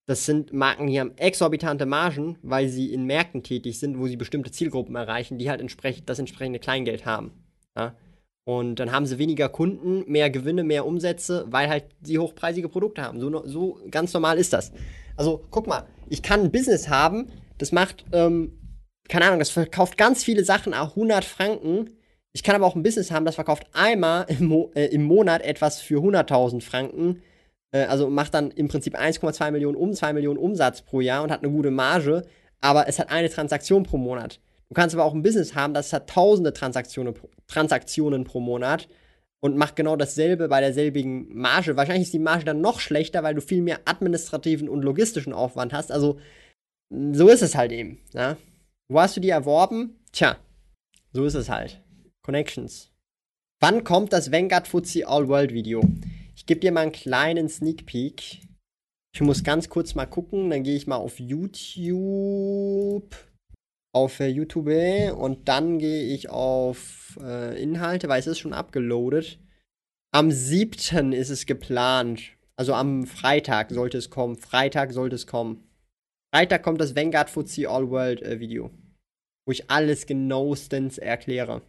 [0.07, 4.17] Das sind Marken, die haben exorbitante Margen, weil sie in Märkten tätig sind, wo sie
[4.17, 7.33] bestimmte Zielgruppen erreichen, die halt entsprechend das entsprechende Kleingeld haben.
[7.77, 7.95] Ja?
[8.45, 13.03] Und dann haben sie weniger Kunden, mehr Gewinne, mehr Umsätze, weil halt sie hochpreisige Produkte
[13.03, 13.21] haben.
[13.21, 14.73] So, so ganz normal ist das.
[15.17, 17.27] Also guck mal, ich kann ein Business haben,
[17.59, 18.53] das macht ähm,
[19.09, 21.91] keine Ahnung, das verkauft ganz viele Sachen auch 100 Franken.
[22.33, 25.43] Ich kann aber auch ein Business haben, das verkauft einmal im, Mo äh, im Monat
[25.43, 27.23] etwas für 100.000 Franken
[27.73, 31.31] äh, also macht dann im Prinzip 1,2 Millionen um, 2 Millionen Umsatz pro Jahr und
[31.31, 32.25] hat eine gute Marge,
[32.61, 34.41] aber es hat eine Transaktion pro Monat.
[34.69, 37.15] Du kannst aber auch ein Business haben, das hat tausende Transaktionen,
[37.47, 38.89] Transaktionen pro Monat
[39.41, 41.77] und macht genau dasselbe bei derselbigen Marge.
[41.77, 45.73] Wahrscheinlich ist die Marge dann noch schlechter, weil du viel mehr administrativen und logistischen Aufwand
[45.73, 45.91] hast.
[45.93, 46.19] Also,
[46.91, 48.01] so ist es halt eben.
[48.13, 48.37] Ja?
[48.91, 49.99] Wo hast du die erworben?
[50.13, 50.39] Tja,
[51.13, 51.83] so ist es halt.
[52.23, 52.91] Connections.
[53.61, 55.83] Wann kommt das Vanguard FTSE All World Video?
[56.35, 58.41] Ich gebe dir mal einen kleinen Sneak Peek.
[59.15, 63.15] Ich muss ganz kurz mal gucken, dann gehe ich mal auf YouTube.
[63.93, 69.39] Auf äh, YouTube und dann gehe ich auf äh, Inhalte, weil es ist schon abgeloadet.
[70.15, 71.13] Am 7.
[71.13, 72.23] ist es geplant.
[72.57, 74.37] Also am Freitag sollte es kommen.
[74.37, 75.68] Freitag sollte es kommen.
[76.35, 78.71] Freitag kommt das Vanguard FTSE All World äh, Video.
[79.47, 81.63] Wo ich alles genauestens erkläre.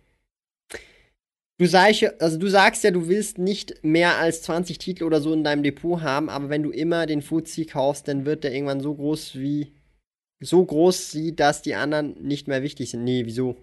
[1.59, 5.33] Du, sag, also du sagst ja, du willst nicht mehr als 20 Titel oder so
[5.33, 8.79] in deinem Depot haben, aber wenn du immer den Fuzzi kaufst, dann wird der irgendwann
[8.79, 9.73] so groß wie.
[10.41, 13.03] so groß wie, dass die anderen nicht mehr wichtig sind.
[13.03, 13.57] Nee, wieso?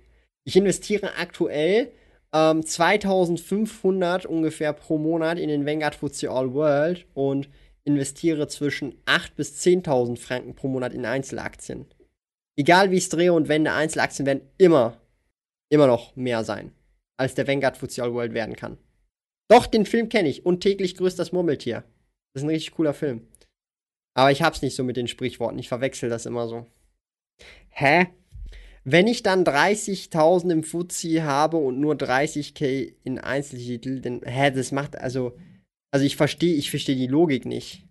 [0.45, 1.91] Ich investiere aktuell
[2.35, 7.49] ähm, 2500 ungefähr pro Monat in den Vanguard FTSE All World und
[7.87, 11.87] investiere zwischen 8.000 bis 10.000 Franken pro Monat in Einzelaktien.
[12.59, 15.01] Egal wie ich es drehe und wende, Einzelaktien werden immer,
[15.71, 16.73] immer noch mehr sein
[17.17, 18.79] als der Vanguard FTSE All World werden kann.
[19.49, 20.45] Doch, den Film kenne ich.
[20.45, 21.85] Und täglich grüßt das Murmeltier.
[22.33, 23.27] Das ist ein richtig cooler Film.
[24.15, 25.59] Aber ich hab's nicht so mit den Sprichworten.
[25.59, 26.67] Ich verwechsel das immer so.
[27.69, 28.09] Hä?
[28.85, 34.73] Wenn ich dann 30.000 im Fuzzi habe und nur 30k in Einzeltitel, dann, hä, das
[34.73, 35.37] macht, also,
[35.91, 37.85] also ich verstehe, ich verstehe die Logik nicht.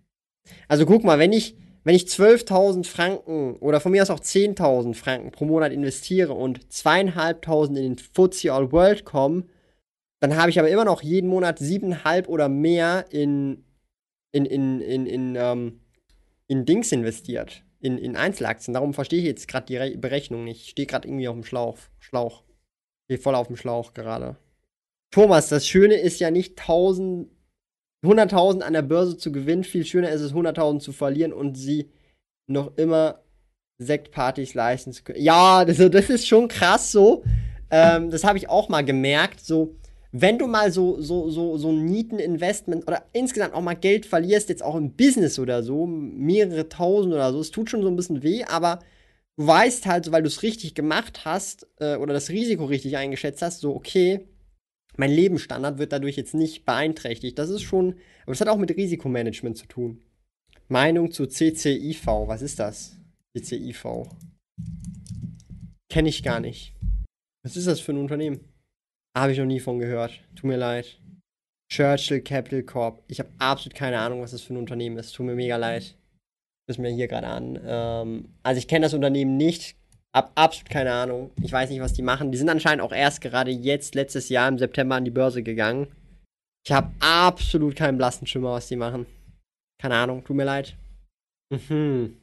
[0.68, 4.94] Also guck mal, wenn ich, wenn ich 12.000 Franken oder von mir aus auch 10.000
[4.94, 9.48] Franken pro Monat investiere und 2.500 in den FTSE All World kommen,
[10.20, 13.64] dann habe ich aber immer noch jeden Monat 7,5 oder mehr in,
[14.32, 15.80] in, in, in, in, ähm,
[16.48, 18.74] in Dings investiert, in, in Einzelaktien.
[18.74, 20.62] Darum verstehe ich jetzt gerade die Re Berechnung nicht.
[20.62, 21.78] Ich stehe gerade irgendwie auf dem Schlauch.
[21.98, 22.42] Schlauch.
[22.42, 24.36] Ich stehe voll auf dem Schlauch gerade.
[25.10, 27.30] Thomas, das Schöne ist ja nicht 1000
[28.06, 31.90] 100.000 an der Börse zu gewinnen, viel schöner ist es, 100.000 zu verlieren und sie
[32.46, 33.20] noch immer
[33.78, 35.22] Sektpartys leisten zu können.
[35.22, 37.24] Ja, das, das ist schon krass so.
[37.70, 39.40] Ähm, das habe ich auch mal gemerkt.
[39.44, 39.76] So,
[40.12, 44.62] wenn du mal so, so, so, so Nieten-Investment oder insgesamt auch mal Geld verlierst, jetzt
[44.62, 48.22] auch im Business oder so, mehrere tausend oder so, es tut schon so ein bisschen
[48.22, 48.78] weh, aber
[49.36, 52.96] du weißt halt, so, weil du es richtig gemacht hast äh, oder das Risiko richtig
[52.96, 54.26] eingeschätzt hast, so, okay,
[54.96, 57.38] mein Lebensstandard wird dadurch jetzt nicht beeinträchtigt.
[57.38, 60.02] Das ist schon, aber das hat auch mit Risikomanagement zu tun.
[60.68, 62.96] Meinung zu CCIV, was ist das?
[63.36, 64.08] CCIV.
[65.88, 66.74] Kenne ich gar nicht.
[67.44, 68.40] Was ist das für ein Unternehmen?
[69.16, 70.20] Habe ich noch nie von gehört.
[70.34, 71.00] Tut mir leid.
[71.72, 73.02] Churchill Capital Corp.
[73.08, 75.12] Ich habe absolut keine Ahnung, was das für ein Unternehmen ist.
[75.12, 75.96] Tut mir mega leid.
[76.66, 77.58] Das ist mir hier gerade an.
[77.64, 79.76] Ähm, also ich kenne das Unternehmen nicht,
[80.16, 81.30] hab absolut keine Ahnung.
[81.42, 82.32] Ich weiß nicht, was die machen.
[82.32, 85.88] Die sind anscheinend auch erst gerade jetzt, letztes Jahr im September an die Börse gegangen.
[86.64, 89.06] Ich habe absolut keinen blassen Schimmer, was die machen.
[89.78, 90.74] Keine Ahnung, tut mir leid.
[91.50, 92.16] Mhm.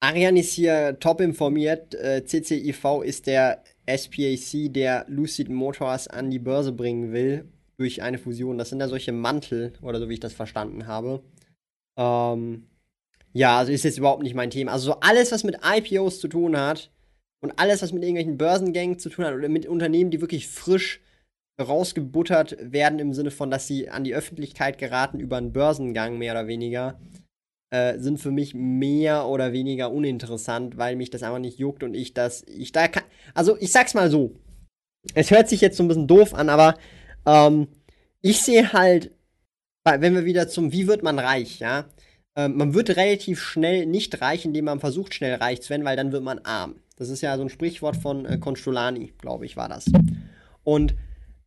[0.00, 1.94] Arian ist hier top informiert.
[1.94, 8.18] Äh, CCIV ist der SPAC, der Lucid Motors an die Börse bringen will durch eine
[8.18, 8.58] Fusion.
[8.58, 11.22] Das sind ja solche Mantel, oder so wie ich das verstanden habe.
[11.96, 12.66] Ähm,
[13.32, 14.72] ja, also ist jetzt überhaupt nicht mein Thema.
[14.72, 16.90] Also so alles, was mit IPOs zu tun hat,
[17.40, 21.00] und alles, was mit irgendwelchen Börsengängen zu tun hat oder mit Unternehmen, die wirklich frisch
[21.60, 26.32] rausgebuttert werden, im Sinne von, dass sie an die Öffentlichkeit geraten über einen Börsengang, mehr
[26.32, 26.98] oder weniger,
[27.70, 31.94] äh, sind für mich mehr oder weniger uninteressant, weil mich das einfach nicht juckt und
[31.94, 34.34] ich das, ich da kann, also ich sag's mal so,
[35.14, 36.76] es hört sich jetzt so ein bisschen doof an, aber
[37.26, 37.68] ähm,
[38.22, 39.12] ich sehe halt,
[39.84, 41.86] wenn wir wieder zum, wie wird man reich, ja,
[42.36, 45.96] ähm, man wird relativ schnell nicht reich, indem man versucht, schnell reich zu werden, weil
[45.96, 46.76] dann wird man arm.
[47.00, 49.86] Das ist ja so ein Sprichwort von äh, Constolani, glaube ich, war das.
[50.64, 50.94] Und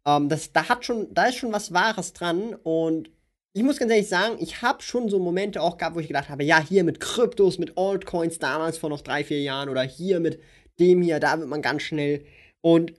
[0.04, 2.56] ähm, das, da hat schon, da ist schon was Wahres dran.
[2.63, 3.12] Und
[3.54, 6.30] ich muss ganz ehrlich sagen, ich habe schon so Momente auch gehabt, wo ich gedacht
[6.30, 10.20] habe, ja, hier mit Kryptos, mit Altcoins damals vor noch drei, vier Jahren oder hier
[10.20, 10.39] mit
[10.80, 12.26] dem hier, da wird man ganz schnell.
[12.62, 12.94] Und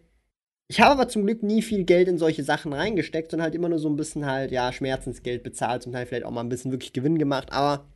[0.69, 3.69] ich habe aber zum Glück nie viel Geld in solche Sachen reingesteckt, sondern halt immer
[3.69, 6.71] nur so ein bisschen halt, ja, Schmerzensgeld bezahlt, zum Teil vielleicht auch mal ein bisschen
[6.71, 7.51] wirklich Gewinn gemacht.
[7.51, 7.88] Aber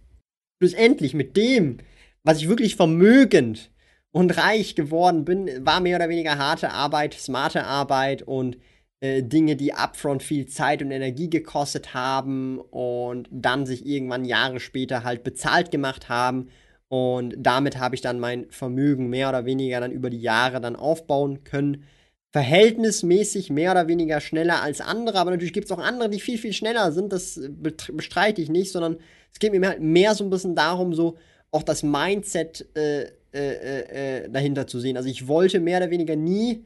[0.61, 1.79] schlussendlich mit dem,
[2.25, 3.71] was ich wirklich vermögend
[4.12, 8.57] und reich geworden bin, war mehr oder weniger harte Arbeit, smarte Arbeit und
[9.01, 14.61] äh, Dinge, die upfront viel Zeit und Energie gekostet haben und dann sich irgendwann Jahre
[14.61, 16.49] später halt bezahlt gemacht haben.
[16.88, 20.77] Und damit habe ich dann mein Vermögen mehr oder weniger dann über die Jahre dann
[20.77, 21.85] aufbauen können.
[22.31, 26.37] verhältnismäßig mehr oder weniger schneller als andere, aber natürlich gibt es auch andere, die viel,
[26.38, 27.12] viel schneller sind.
[27.12, 28.99] Das bestreite ich nicht, sondern
[29.33, 31.16] es geht mir halt mehr so ein bisschen darum, so
[31.51, 33.07] auch das Mindset äh,
[33.38, 34.96] äh, äh, äh, dahinter zu sehen.
[34.96, 36.64] Also ich wollte mehr oder weniger nie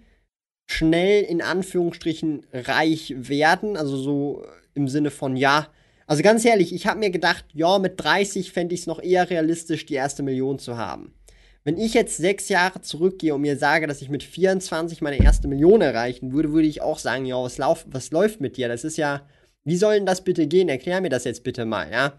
[0.67, 5.69] schnell in Anführungsstrichen reich werden, also so im Sinne von ja.
[6.07, 9.29] Also ganz ehrlich, ich habe mir gedacht, ja, mit 30 fände ich es noch eher
[9.29, 11.13] realistisch, die erste Million zu haben.
[11.65, 15.47] Wenn ich jetzt sechs Jahre zurückgehe und mir sage, dass ich mit 24 meine erste
[15.47, 18.69] Million erreichen würde, würde ich auch sagen, ja, was, lauf, was läuft mit dir?
[18.69, 19.27] Das ist ja,
[19.65, 20.69] wie soll denn das bitte gehen?
[20.69, 22.15] Erklär mir das jetzt bitte mal, ja?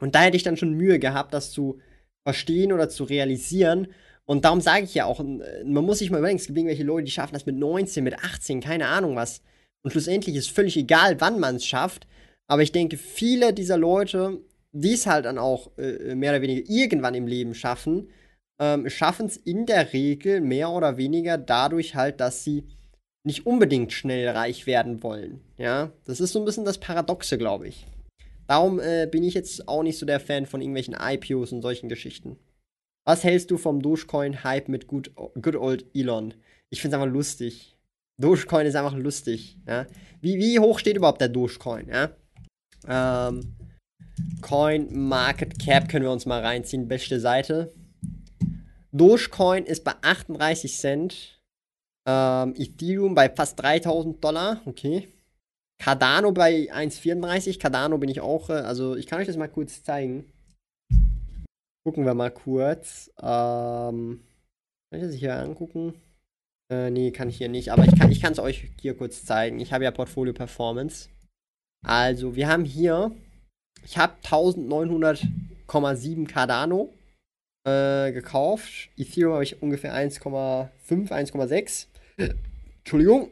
[0.00, 1.78] Und da hätte ich dann schon Mühe gehabt, das zu
[2.26, 3.86] verstehen oder zu realisieren.
[4.24, 7.04] Und darum sage ich ja auch, man muss sich mal überlegen, es gibt irgendwelche Leute,
[7.04, 9.42] die schaffen das mit 19, mit 18, keine Ahnung was.
[9.84, 12.08] Und schlussendlich ist völlig egal, wann man es schafft.
[12.48, 14.40] Aber ich denke, viele dieser Leute,
[14.72, 18.08] die es halt dann auch äh, mehr oder weniger irgendwann im Leben schaffen,
[18.58, 22.64] ähm, schaffen es in der Regel mehr oder weniger dadurch halt, dass sie
[23.22, 25.42] nicht unbedingt schnell reich werden wollen.
[25.58, 27.86] Ja, das ist so ein bisschen das Paradoxe, glaube ich.
[28.46, 31.88] Darum äh, bin ich jetzt auch nicht so der Fan von irgendwelchen IPOs und solchen
[31.88, 32.38] Geschichten.
[33.04, 36.34] Was hältst du vom Dogecoin-Hype mit good, good Old Elon?
[36.70, 37.76] Ich finde es einfach lustig.
[38.18, 39.58] Dogecoin ist einfach lustig.
[39.66, 39.86] Ja?
[40.20, 41.88] Wie, wie hoch steht überhaupt der Dogecoin?
[41.88, 42.10] Ja?
[42.88, 43.56] Ähm,
[44.40, 46.88] Coin Market Cap können wir uns mal reinziehen.
[46.88, 47.72] Beste Seite.
[48.92, 51.40] Dogecoin ist bei 38 Cent.
[52.08, 54.62] Ähm, Ethereum bei fast 3000 Dollar.
[54.64, 55.08] Okay.
[55.78, 57.60] Cardano bei 1,34.
[57.60, 58.50] Cardano bin ich auch.
[58.50, 60.32] Äh, also, ich kann euch das mal kurz zeigen.
[61.84, 63.10] Gucken wir mal kurz.
[63.20, 64.20] Ähm,
[64.90, 65.94] kann ich das hier angucken?
[66.72, 67.70] Äh, nee, kann ich hier nicht.
[67.70, 69.60] Aber ich kann es ich euch hier kurz zeigen.
[69.60, 71.08] Ich habe ja Portfolio Performance.
[71.84, 73.12] Also, wir haben hier.
[73.84, 76.92] Ich habe 1900,7 Cardano
[77.66, 78.88] äh, gekauft.
[78.96, 81.86] Ethereum habe ich ungefähr 1,5, 1,6.
[82.78, 83.30] Entschuldigung.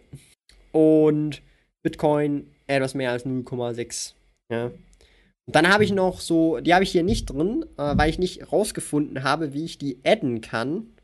[0.73, 1.43] Und
[1.85, 4.15] Bitcoin etwas mehr als 0,6.
[4.51, 4.73] Ja.
[5.47, 8.19] Und dann habe ich noch so, die habe ich hier nicht drin, äh, weil ich
[8.19, 10.95] nicht rausgefunden habe, wie ich die adden kann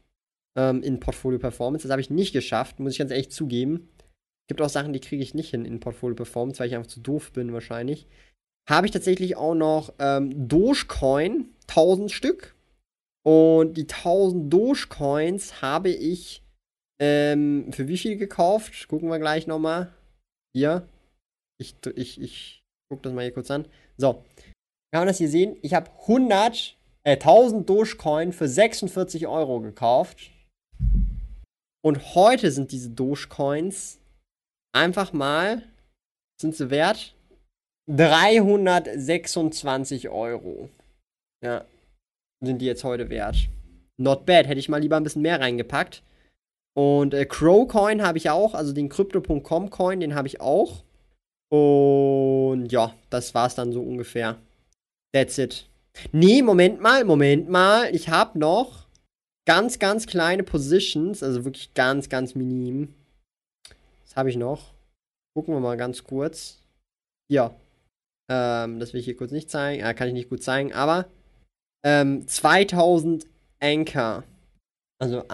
[0.56, 1.86] ähm, in Portfolio Performance.
[1.86, 3.88] Das habe ich nicht geschafft, muss ich ganz ehrlich zugeben.
[4.48, 7.00] Gibt auch Sachen, die kriege ich nicht hin in Portfolio Performance, weil ich einfach zu
[7.00, 8.06] doof bin wahrscheinlich.
[8.68, 12.54] Habe ich tatsächlich auch noch ähm, Dogecoin, 1000 Stück.
[13.22, 16.42] Und die 1000 Dogecoins habe ich
[16.98, 18.88] ähm, für wie viel gekauft?
[18.88, 19.92] Gucken wir gleich nochmal.
[20.54, 20.86] Hier.
[21.60, 23.66] Ich, ich, ich gucke das mal hier kurz an.
[23.96, 24.24] So.
[24.92, 25.56] Kann man das hier sehen?
[25.62, 30.32] Ich habe 100, äh, 1000 Dogecoin für 46 Euro gekauft.
[31.82, 34.00] Und heute sind diese Dogecoins
[34.74, 35.62] einfach mal,
[36.40, 37.14] sind sie wert?
[37.88, 40.70] 326 Euro.
[41.44, 41.66] Ja,
[42.42, 43.48] sind die jetzt heute wert.
[43.98, 44.46] Not bad.
[44.46, 46.04] Hätte ich mal lieber ein bisschen mehr reingepackt.
[46.76, 50.84] Und äh, Crowcoin habe ich auch, also den Crypto.com Coin, den habe ich auch.
[51.50, 54.38] Und ja, das war's dann so ungefähr.
[55.12, 55.68] That's it.
[56.12, 57.94] Nee, Moment mal, Moment mal.
[57.94, 58.86] Ich habe noch
[59.46, 62.94] ganz, ganz kleine Positions, also wirklich ganz, ganz minim.
[64.04, 64.72] Was habe ich noch?
[65.34, 66.62] Gucken wir mal ganz kurz.
[67.28, 67.54] Ja.
[68.30, 69.82] Ähm, das will ich hier kurz nicht zeigen.
[69.82, 71.06] Äh, kann ich nicht gut zeigen, aber
[71.84, 73.26] ähm, 2000
[73.60, 74.24] Anchor.
[75.00, 75.24] Also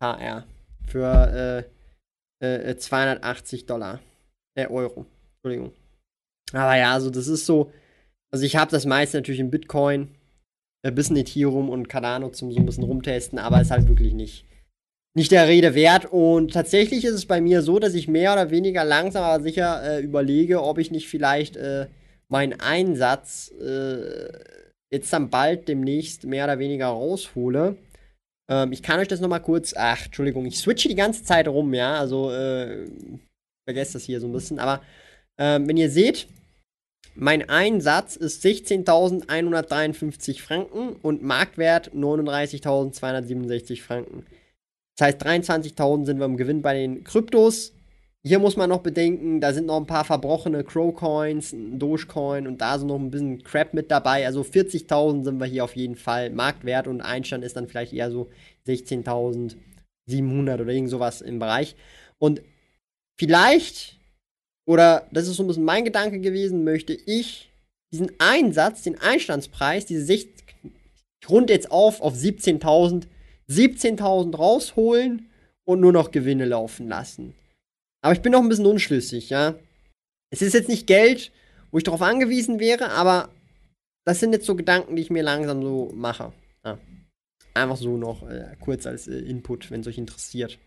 [0.00, 0.44] A-N-K-R.
[0.86, 1.66] Für
[2.40, 4.00] äh, äh, 280 Dollar.
[4.54, 5.06] Äh, Euro.
[5.36, 5.72] Entschuldigung.
[6.52, 7.72] Aber ja, also das ist so.
[8.30, 10.08] Also ich habe das meiste natürlich in Bitcoin,
[10.82, 14.44] ein bisschen Ethereum und Cardano zum so ein bisschen rumtesten, aber ist halt wirklich nicht,
[15.14, 16.06] nicht der Rede wert.
[16.06, 19.82] Und tatsächlich ist es bei mir so, dass ich mehr oder weniger langsam aber sicher
[19.82, 21.86] äh, überlege, ob ich nicht vielleicht äh,
[22.28, 24.32] meinen Einsatz äh,
[24.90, 27.76] jetzt dann bald demnächst mehr oder weniger raushole.
[28.48, 29.74] Ähm, ich kann euch das nochmal kurz.
[29.76, 31.98] Ach, Entschuldigung, ich switche die ganze Zeit rum, ja.
[31.98, 32.86] Also, äh,
[33.66, 34.58] vergesst das hier so ein bisschen.
[34.58, 34.82] Aber
[35.38, 36.26] ähm, wenn ihr seht,
[37.14, 44.26] mein Einsatz ist 16.153 Franken und Marktwert 39.267 Franken.
[44.96, 47.73] Das heißt, 23.000 sind wir im Gewinn bei den Kryptos.
[48.26, 52.58] Hier muss man noch bedenken, da sind noch ein paar verbrochene Crow-Coins, ein Dogecoin und
[52.58, 54.24] da sind noch ein bisschen Crap mit dabei.
[54.24, 58.10] Also 40.000 sind wir hier auf jeden Fall Marktwert und Einstand ist dann vielleicht eher
[58.10, 58.30] so
[58.66, 61.76] 16.700 oder irgend sowas im Bereich.
[62.18, 62.40] Und
[63.20, 64.00] vielleicht,
[64.66, 67.52] oder das ist so ein bisschen mein Gedanke gewesen, möchte ich
[67.92, 70.32] diesen Einsatz, den Einstandspreis, diese 60,
[71.20, 73.02] ich runde jetzt auf auf 17.000,
[73.50, 75.28] 17.000 rausholen
[75.64, 77.34] und nur noch Gewinne laufen lassen.
[78.04, 79.54] Aber ich bin noch ein bisschen unschlüssig, ja.
[80.30, 81.32] Es ist jetzt nicht Geld,
[81.70, 83.30] wo ich darauf angewiesen wäre, aber
[84.04, 86.34] das sind jetzt so Gedanken, die ich mir langsam so mache.
[86.66, 86.78] Ja.
[87.54, 90.58] Einfach so noch äh, kurz als äh, Input, wenn es euch interessiert.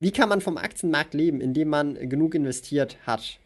[0.00, 3.38] Wie kann man vom Aktienmarkt leben, indem man genug investiert hat?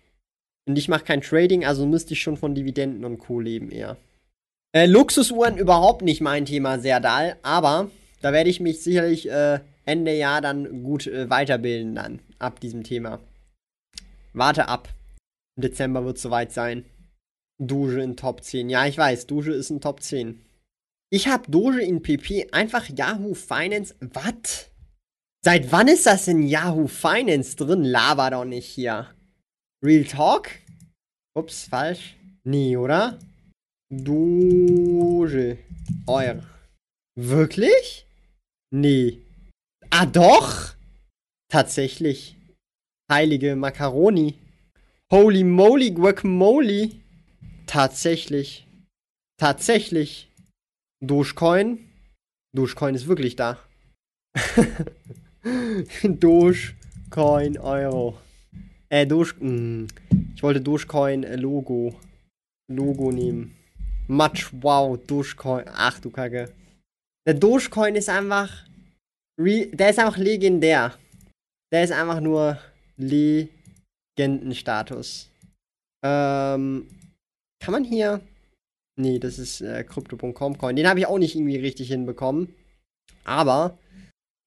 [0.68, 3.40] Und ich mache kein Trading, also müsste ich schon von Dividenden und Co.
[3.40, 3.96] leben eher.
[4.72, 10.14] Äh, Luxusuhren überhaupt nicht mein Thema, Serdal, aber da werde ich mich sicherlich äh, Ende
[10.14, 13.20] Jahr dann gut äh, weiterbilden dann ab diesem Thema.
[14.32, 14.88] Warte ab.
[15.56, 16.84] Im Dezember wird es soweit sein.
[17.58, 18.68] Doge in Top 10.
[18.68, 20.42] Ja, ich weiß, Doge ist in Top 10.
[21.10, 23.94] Ich habe Doge in PP, einfach Yahoo Finance.
[24.00, 24.70] Was?
[25.44, 27.84] Seit wann ist das in Yahoo Finance drin?
[27.84, 29.14] Lava doch nicht hier.
[29.82, 30.50] Real Talk?
[31.34, 32.16] Ups, falsch.
[32.42, 33.18] Nee, oder?
[33.88, 35.58] Doge.
[36.06, 36.42] Euer.
[37.14, 38.06] Wirklich?
[38.70, 39.25] Nee.
[39.90, 40.74] Ah, doch?
[41.48, 42.36] Tatsächlich.
[43.10, 44.34] Heilige Macaroni.
[45.10, 46.90] Holy moly, guacamole.
[47.66, 48.66] Tatsächlich.
[49.38, 50.30] Tatsächlich.
[51.00, 51.78] Dogecoin.
[52.54, 53.58] Dogecoin ist wirklich da.
[56.02, 58.18] Dogecoin Euro.
[58.88, 59.34] Äh, Doge.
[59.38, 59.86] Hm.
[60.34, 61.98] Ich wollte Dogecoin äh, Logo.
[62.68, 63.56] Logo nehmen.
[64.08, 65.64] Much wow, Dogecoin.
[65.68, 66.52] Ach du Kacke.
[67.26, 68.64] Der Dogecoin ist einfach.
[69.38, 70.94] Der ist einfach legendär.
[71.72, 72.58] Der ist einfach nur
[72.96, 75.28] Legendenstatus.
[76.04, 76.88] Ähm.
[77.62, 78.20] Kann man hier.
[78.98, 80.76] Nee, das ist äh, Crypto.com Coin.
[80.76, 82.54] Den habe ich auch nicht irgendwie richtig hinbekommen.
[83.24, 83.78] Aber.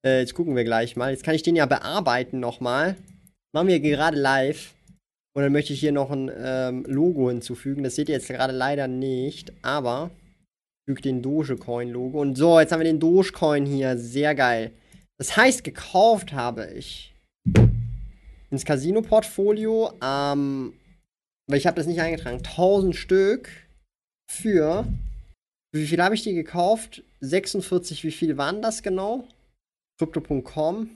[0.06, 1.12] Äh, jetzt gucken wir gleich mal.
[1.12, 2.96] Jetzt kann ich den ja bearbeiten nochmal.
[3.54, 4.74] Machen wir gerade live.
[5.36, 7.84] Und dann möchte ich hier noch ein ähm, Logo hinzufügen.
[7.84, 10.10] Das seht ihr jetzt gerade leider nicht, aber
[10.90, 12.20] füge den Dogecoin-Logo.
[12.20, 13.96] Und so, jetzt haben wir den Dogecoin hier.
[13.96, 14.72] Sehr geil.
[15.20, 17.14] Das heißt, gekauft habe ich
[18.50, 20.74] ins Casino-Portfolio, ähm,
[21.48, 23.52] weil ich habe das nicht eingetragen, 1000 Stück
[24.32, 24.88] für,
[25.76, 27.04] wie viel habe ich die gekauft?
[27.20, 29.28] 46, wie viel waren das genau?
[30.00, 30.90] Crypto.com.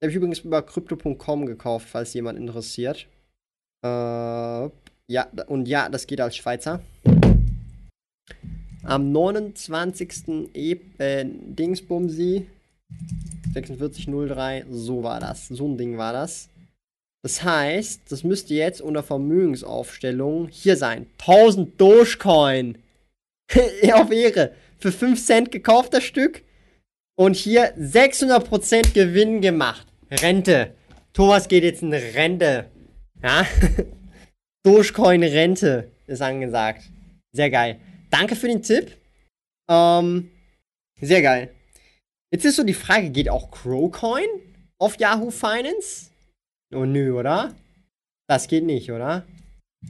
[0.00, 3.08] Habe ich übrigens über Crypto.com gekauft, falls jemand interessiert.
[3.84, 6.80] Äh, ja, und ja, das geht als Schweizer.
[8.86, 10.50] Am 29.
[10.54, 12.46] E äh, Dingsbumsi
[13.52, 15.48] 4603, so war das.
[15.48, 16.48] So ein Ding war das.
[17.24, 21.06] Das heißt, das müsste jetzt unter Vermögensaufstellung hier sein.
[21.18, 22.78] 1000 Dogecoin.
[23.92, 24.52] Auf Ehre.
[24.78, 26.42] Für 5 Cent gekauft das Stück.
[27.18, 29.86] Und hier 600% Gewinn gemacht.
[30.10, 30.74] Rente.
[31.12, 32.66] Thomas geht jetzt in Rente.
[33.20, 33.44] Ja?
[34.62, 36.82] Dogecoin-Rente ist angesagt.
[37.32, 37.80] Sehr geil.
[38.10, 38.96] Danke für den Tipp.
[39.68, 40.30] Ähm,
[41.00, 41.54] sehr geil.
[42.32, 44.28] Jetzt ist so die Frage, geht auch Crowcoin
[44.78, 46.10] auf Yahoo Finance?
[46.74, 47.54] Oh nö, oder?
[48.28, 49.24] Das geht nicht, oder?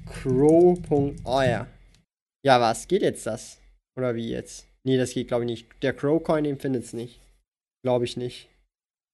[0.07, 1.67] Crow.euer.
[2.45, 2.87] Ja, was?
[2.87, 3.59] Geht jetzt das?
[3.97, 4.67] Oder wie jetzt?
[4.85, 5.83] Nee, das geht, glaube ich, nicht.
[5.83, 7.21] Der Crowcoin, den findet es nicht.
[7.83, 8.49] Glaube ich nicht.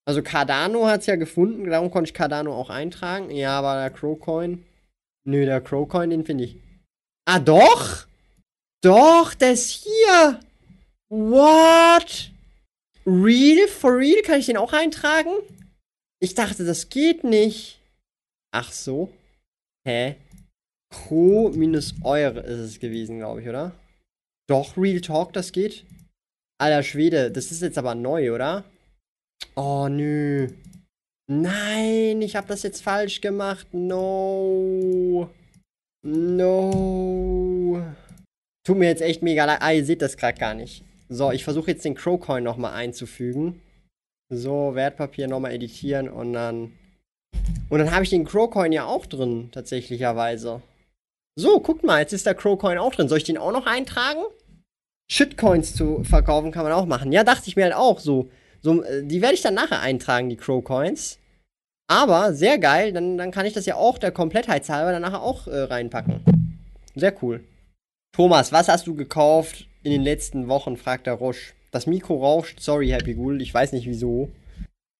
[0.04, 3.30] Also Cardano hat es ja gefunden, darum konnte ich Cardano auch eintragen.
[3.30, 4.64] Ja, aber der Crowcoin.
[5.24, 6.56] Nö, der Crowcoin, den finde ich.
[7.24, 8.06] Ah, doch!
[8.82, 10.40] Doch, der ist hier!
[11.08, 12.30] What?
[13.06, 13.68] Real?
[13.68, 14.22] For real?
[14.22, 15.30] Kann ich den auch eintragen?
[16.20, 17.78] Ich dachte, das geht nicht.
[18.52, 19.12] Ach so.
[19.86, 20.16] Hä?
[20.90, 23.72] Pro minus Eure ist es gewesen, glaube ich, oder?
[24.48, 25.84] Doch, Real Talk, das geht.
[26.58, 28.64] Alter Schwede, das ist jetzt aber neu, oder?
[29.54, 30.48] Oh, nö.
[31.28, 33.66] Nein, ich habe das jetzt falsch gemacht.
[33.72, 35.30] No.
[36.04, 37.82] No.
[38.64, 39.58] Tut mir jetzt echt mega leid.
[39.60, 40.84] Ah, ihr seht das gerade gar nicht.
[41.08, 43.60] So, ich versuche jetzt den Crowcoin nochmal einzufügen.
[44.30, 46.72] So, Wertpapier nochmal editieren und dann.
[47.68, 50.62] Und dann habe ich den Crowcoin ja auch drin, tatsächlicherweise.
[51.34, 53.08] So, guckt mal, jetzt ist der Crowcoin auch drin.
[53.08, 54.20] Soll ich den auch noch eintragen?
[55.10, 57.12] Shitcoins zu verkaufen kann man auch machen.
[57.12, 58.30] Ja, dachte ich mir halt auch so.
[58.60, 61.18] So, äh, die werde ich dann nachher eintragen, die Crow Coins.
[61.88, 65.46] Aber sehr geil, dann, dann kann ich das ja auch der Komplettheitshalber dann nachher auch
[65.46, 66.58] äh, reinpacken.
[66.94, 67.44] Sehr cool.
[68.14, 70.76] Thomas, was hast du gekauft in den letzten Wochen?
[70.76, 71.54] fragt der Roche.
[71.70, 74.30] Das Mikro rauscht, sorry, Happy Ghoul, ich weiß nicht wieso.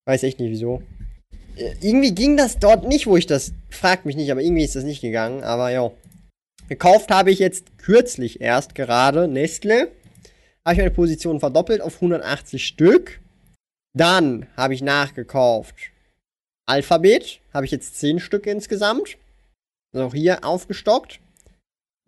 [0.05, 0.81] Weiß echt nicht wieso.
[1.55, 3.53] Äh, irgendwie ging das dort nicht, wo ich das.
[3.69, 5.43] Fragt mich nicht, aber irgendwie ist das nicht gegangen.
[5.43, 5.91] Aber ja.
[6.67, 9.91] Gekauft habe ich jetzt kürzlich erst gerade Nestle.
[10.65, 13.19] Habe ich meine Position verdoppelt auf 180 Stück.
[13.95, 15.75] Dann habe ich nachgekauft
[16.65, 19.17] Alphabet, habe ich jetzt 10 Stück insgesamt.
[19.93, 21.19] Also auch hier aufgestockt.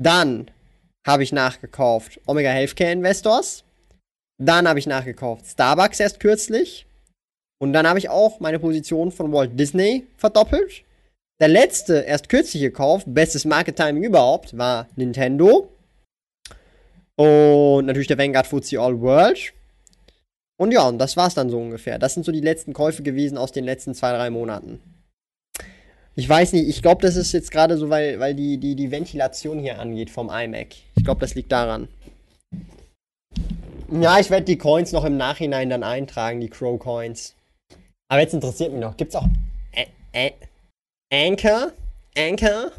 [0.02, 0.50] Dann
[1.06, 3.64] habe ich nachgekauft Omega Healthcare Investors.
[4.38, 6.86] Dann habe ich nachgekauft Starbucks erst kürzlich.
[7.62, 10.84] Und dann habe ich auch meine Position von Walt Disney verdoppelt.
[11.40, 15.70] Der letzte, erst kürzlich gekauft, bestes Market Timing überhaupt, war Nintendo.
[17.16, 19.54] Und natürlich der Vanguard FTSE All World.
[20.58, 22.00] Und ja, und das war's dann so ungefähr.
[22.00, 24.82] Das sind so die letzten Käufe gewesen aus den letzten zwei, drei Monaten.
[26.18, 28.90] Ich weiß nicht, ich glaube, das ist jetzt gerade so, weil, weil die, die, die
[28.90, 30.68] Ventilation hier angeht vom iMac.
[30.96, 31.90] Ich glaube, das liegt daran.
[33.92, 37.36] Ja, ich werde die Coins noch im Nachhinein dann eintragen, die Crow Coins.
[38.08, 39.28] Aber jetzt interessiert mich noch, gibt's auch
[39.74, 40.34] Ä Ä
[41.12, 41.74] Anchor?
[42.18, 42.72] Anchor?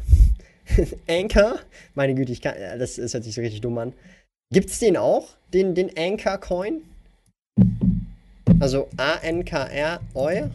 [1.07, 1.59] Anchor?
[1.93, 3.93] Meine Güte, ich kann, das, das hört sich so richtig dumm an.
[4.51, 5.29] Gibt's den auch?
[5.53, 6.81] Den, den Anchor Coin?
[8.59, 10.49] Also A-N-K-R, -R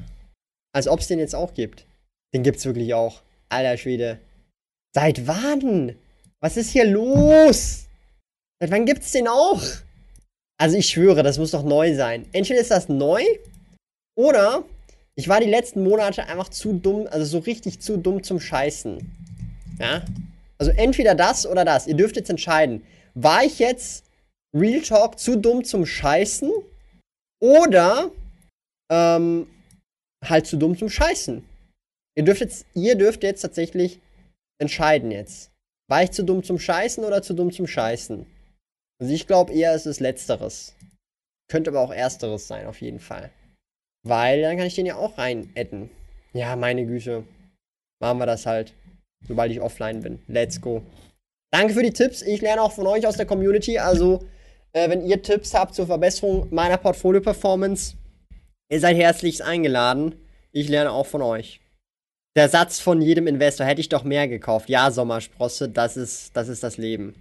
[0.74, 1.86] Als ob es den jetzt auch gibt.
[2.34, 3.22] Den gibt's wirklich auch.
[3.48, 4.18] Alter Schwede.
[4.94, 5.96] Seit wann?
[6.40, 7.86] Was ist hier los?
[8.60, 9.62] Seit wann gibt's den auch?
[10.58, 12.26] Also ich schwöre, das muss doch neu sein.
[12.32, 13.22] Entweder ist das neu
[14.16, 14.64] oder
[15.14, 18.98] ich war die letzten Monate einfach zu dumm, also so richtig zu dumm zum Scheißen.
[19.78, 20.04] Ja?
[20.58, 21.86] Also entweder das oder das.
[21.86, 22.84] Ihr dürft jetzt entscheiden.
[23.14, 24.04] War ich jetzt
[24.54, 26.50] Real Talk zu dumm zum Scheißen
[27.40, 28.10] oder
[28.90, 29.48] ähm,
[30.24, 31.44] halt zu dumm zum Scheißen?
[32.16, 34.00] Ihr dürft jetzt, ihr dürft jetzt tatsächlich
[34.60, 35.50] entscheiden jetzt.
[35.88, 38.26] War ich zu dumm zum Scheißen oder zu dumm zum Scheißen?
[39.00, 40.74] Also ich glaube eher, es ist Letzteres.
[41.48, 43.30] Könnte aber auch Ersteres sein, auf jeden Fall.
[44.04, 45.90] Weil dann kann ich den ja auch rein adden.
[46.32, 47.24] Ja, meine Güte.
[48.00, 48.74] Machen wir das halt.
[49.26, 50.20] Sobald ich offline bin.
[50.26, 50.82] Let's go.
[51.52, 52.22] Danke für die Tipps.
[52.22, 53.78] Ich lerne auch von euch aus der Community.
[53.78, 54.24] Also,
[54.72, 57.96] äh, wenn ihr Tipps habt zur Verbesserung meiner Portfolio-Performance,
[58.70, 60.14] ihr seid herzlichst eingeladen.
[60.50, 61.61] Ich lerne auch von euch.
[62.36, 64.68] Der Satz von jedem Investor, hätte ich doch mehr gekauft.
[64.68, 67.14] Ja, Sommersprosse, das ist, das ist das Leben.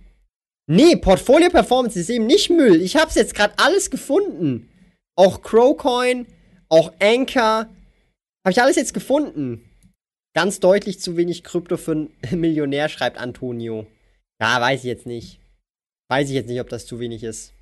[0.67, 2.81] Nee, Portfolio Performance ist eben nicht Müll.
[2.81, 4.69] Ich hab's jetzt gerade alles gefunden.
[5.17, 6.27] Auch Crowcoin,
[6.69, 7.67] auch Anchor.
[8.45, 9.69] Hab ich alles jetzt gefunden.
[10.33, 13.85] Ganz deutlich zu wenig Krypto für einen Millionär, schreibt Antonio.
[14.41, 15.39] Ja, weiß ich jetzt nicht.
[16.09, 17.53] Weiß ich jetzt nicht, ob das zu wenig ist.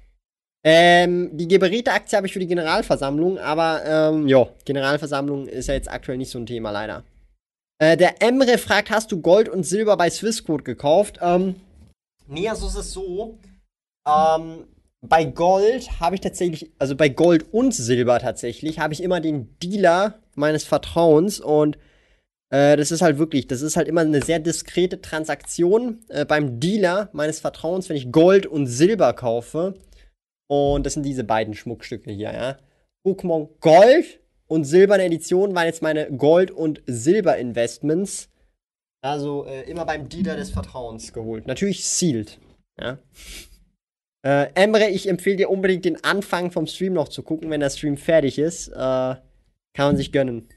[0.64, 5.90] Ähm, die Geberite-Aktie habe ich für die Generalversammlung, aber ähm, ja, Generalversammlung ist ja jetzt
[5.90, 7.04] aktuell nicht so ein Thema, leider.
[7.80, 11.20] Äh, der Emre fragt, hast du Gold und Silber bei Swissquote gekauft?
[11.22, 11.56] Ähm,
[12.28, 13.40] nee, also es ist so.
[14.06, 14.68] Ähm,
[15.02, 19.58] bei Gold habe ich tatsächlich, also bei Gold und Silber tatsächlich, habe ich immer den
[19.60, 21.78] Dealer meines Vertrauens und
[22.50, 26.60] äh, das ist halt wirklich, das ist halt immer eine sehr diskrete Transaktion äh, beim
[26.60, 29.76] Dealer meines Vertrauens, wenn ich Gold und Silber kaufe.
[30.48, 32.58] Und das sind diese beiden Schmuckstücke hier, ja.
[33.06, 34.20] Pokémon Gold
[34.50, 38.30] und silberne Edition waren jetzt meine Gold- und Silber-Investments.
[39.02, 41.48] Also äh, immer beim Dealer des Vertrauens geholt.
[41.48, 42.40] Natürlich sealed.
[42.80, 42.98] Ja.
[44.26, 47.70] Äh, Emre, ich empfehle dir unbedingt den Anfang vom Stream noch zu gucken, wenn der
[47.70, 48.70] Stream fertig ist.
[48.70, 49.22] Äh, kann
[49.78, 50.50] man sich gönnen.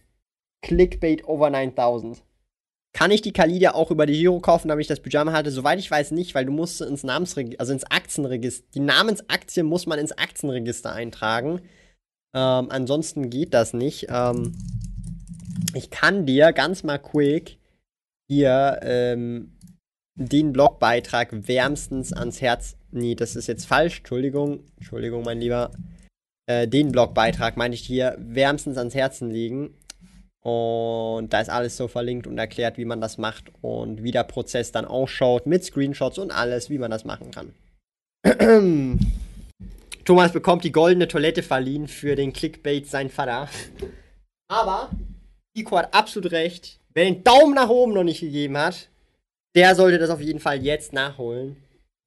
[0.63, 2.25] Clickbait over 9000.
[2.95, 5.51] Kann ich die Kalidia auch über die Giro kaufen, damit ich das Pyjama halte?
[5.51, 9.87] Soweit ich weiß nicht, weil du musst ins Namensregister, also ins Aktienregister, die Namensaktie muss
[9.87, 11.61] man ins Aktienregister eintragen.
[12.35, 14.07] Ähm, ansonsten geht das nicht.
[14.09, 14.55] Ähm,
[15.75, 17.59] ich kann dir ganz mal quick
[18.29, 19.53] hier ähm,
[20.15, 22.77] den Blogbeitrag wärmstens ans Herz.
[22.91, 23.99] Nee, das ist jetzt falsch.
[23.99, 24.65] Entschuldigung.
[24.77, 25.71] Entschuldigung, mein Lieber.
[26.47, 29.75] Äh, den Blogbeitrag meine ich hier wärmstens ans Herzen legen.
[30.41, 34.25] Und da ist alles so verlinkt und erklärt, wie man das macht und wie der
[34.25, 37.55] Prozess dann ausschaut mit Screenshots und alles, wie man das machen kann.
[40.05, 43.49] Thomas bekommt die goldene Toilette verliehen für den Clickbait sein Vater.
[44.49, 44.91] Aber
[45.57, 46.81] Nico hat absolut recht.
[46.95, 48.89] Wer den Daumen nach oben noch nicht gegeben hat,
[49.55, 51.57] der sollte das auf jeden Fall jetzt nachholen.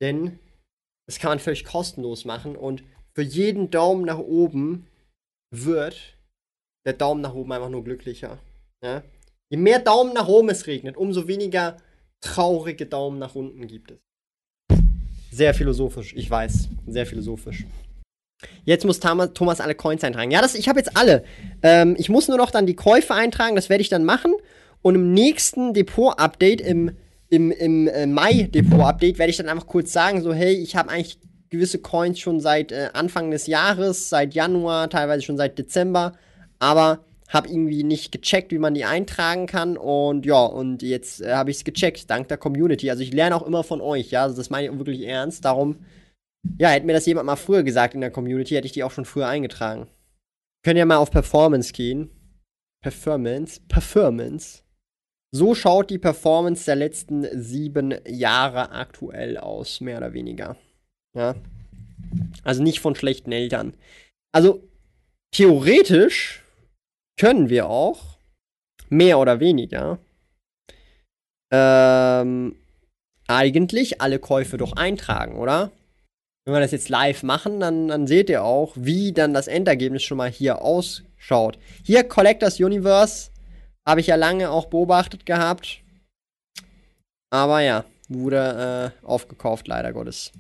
[0.02, 0.39] Denn
[1.08, 2.84] das kann man völlig kostenlos machen und
[3.14, 4.88] für jeden Daumen nach oben
[5.52, 6.18] wird
[6.86, 8.39] der Daumen nach oben einfach nur glücklicher.
[8.84, 9.04] Ja?
[9.50, 11.78] Je mehr Daumen nach oben es regnet, umso weniger
[12.22, 14.00] traurige Daumen nach unten gibt es.
[15.32, 16.70] Sehr philosophisch, ich weiß.
[16.88, 17.66] Sehr philosophisch.
[18.64, 20.32] Jetzt muss Thomas alle Coins eintragen.
[20.32, 21.24] Ja, das, ich habe jetzt alle.
[21.64, 24.34] Ähm, ich muss nur noch dann die Käufe eintragen, das werde ich dann machen.
[24.82, 26.91] Und im nächsten Depot-Update, im,
[27.30, 31.18] im, im äh, Mai-Depot-Update, werde ich dann einfach kurz sagen, so, hey, ich habe eigentlich
[31.50, 36.14] gewisse Coins schon seit äh, Anfang des Jahres, seit Januar, teilweise schon seit Dezember,
[36.60, 39.78] aber habe irgendwie nicht gecheckt, wie man die eintragen kann.
[39.78, 42.89] Und ja, und jetzt äh, habe ich es gecheckt, dank der Community.
[42.89, 45.46] Also ich lerne auch immer von euch, ja, also das meine ich wirklich ernst.
[45.46, 45.78] Darum
[46.58, 48.91] ja, hätte mir das jemand mal früher gesagt in der Community, hätte ich die auch
[48.91, 49.88] schon früher eingetragen.
[50.64, 52.10] Können ja mal auf Performance gehen.
[52.82, 54.64] Performance, Performance.
[55.32, 60.56] So schaut die Performance der letzten sieben Jahre aktuell aus, mehr oder weniger.
[61.16, 61.36] Ja.
[62.43, 63.74] Also nicht von schlechten Eltern.
[64.32, 64.64] Also
[65.32, 66.43] theoretisch
[67.20, 68.18] können wir auch
[68.89, 70.00] mehr oder weniger
[71.52, 72.56] ähm,
[73.28, 75.72] eigentlich alle Käufe doch eintragen, oder?
[76.46, 80.04] Wenn wir das jetzt live machen, dann, dann seht ihr auch, wie dann das Endergebnis
[80.04, 81.58] schon mal hier ausschaut.
[81.84, 83.32] Hier Collectors Universe
[83.86, 85.82] habe ich ja lange auch beobachtet gehabt.
[87.32, 90.32] Aber ja, wurde äh, aufgekauft, leider Gottes.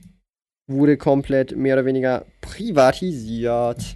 [0.67, 3.95] Wurde komplett mehr oder weniger privatisiert.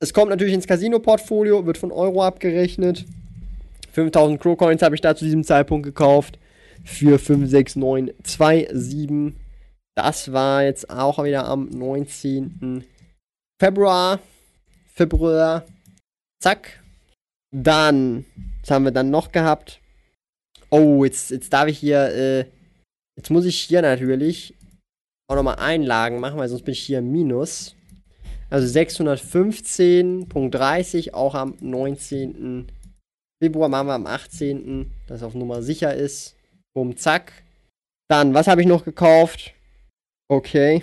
[0.00, 3.04] Es kommt natürlich ins Casino-Portfolio, wird von Euro abgerechnet.
[3.92, 6.38] 5000 Crow-Coins habe ich da zu diesem Zeitpunkt gekauft.
[6.84, 9.41] Für 56927.
[9.94, 12.84] Das war jetzt auch wieder am 19.
[13.60, 14.20] Februar.
[14.94, 15.66] Februar.
[16.42, 16.82] Zack.
[17.54, 18.24] Dann,
[18.60, 19.80] was haben wir dann noch gehabt?
[20.70, 22.46] Oh, jetzt, jetzt darf ich hier, äh,
[23.16, 24.54] jetzt muss ich hier natürlich
[25.28, 27.76] auch nochmal Einlagen machen, weil sonst bin ich hier im Minus.
[28.48, 32.72] Also 615.30 auch am 19.
[33.42, 34.90] Februar machen wir am 18.
[35.06, 36.34] dass auf Nummer sicher ist.
[36.74, 37.44] Bumm, zack.
[38.08, 39.52] Dann, was habe ich noch gekauft?
[40.32, 40.82] Okay.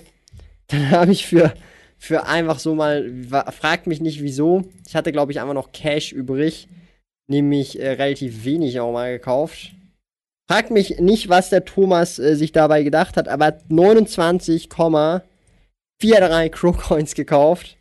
[0.68, 1.54] Dann habe ich für,
[1.98, 3.12] für einfach so mal,
[3.52, 4.64] fragt mich nicht wieso.
[4.88, 6.68] Ich hatte, glaube ich, einfach noch Cash übrig.
[7.28, 9.72] Nämlich äh, relativ wenig auch mal gekauft.
[10.48, 17.16] Fragt mich nicht, was der Thomas äh, sich dabei gedacht hat, aber 29, 4-3 Crowcoins
[17.16, 17.78] gekauft.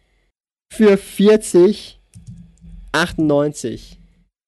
[0.72, 1.98] Für 40,
[2.92, 3.98] 98.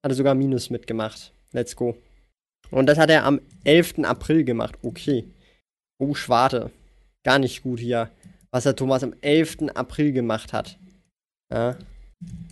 [0.03, 1.33] Hatte sogar Minus mitgemacht.
[1.53, 1.97] Let's go.
[2.71, 4.05] Und das hat er am 11.
[4.05, 4.79] April gemacht.
[4.83, 5.25] Okay.
[5.99, 6.71] Oh, Schwarte.
[7.25, 8.11] Gar nicht gut hier,
[8.51, 9.68] was der Thomas am 11.
[9.75, 10.79] April gemacht hat.
[11.53, 11.77] Ja.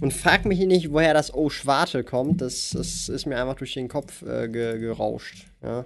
[0.00, 2.40] Und frag mich nicht, woher das Oh Schwarte kommt.
[2.40, 5.46] Das, das ist mir einfach durch den Kopf äh, ge gerauscht.
[5.62, 5.84] Ja.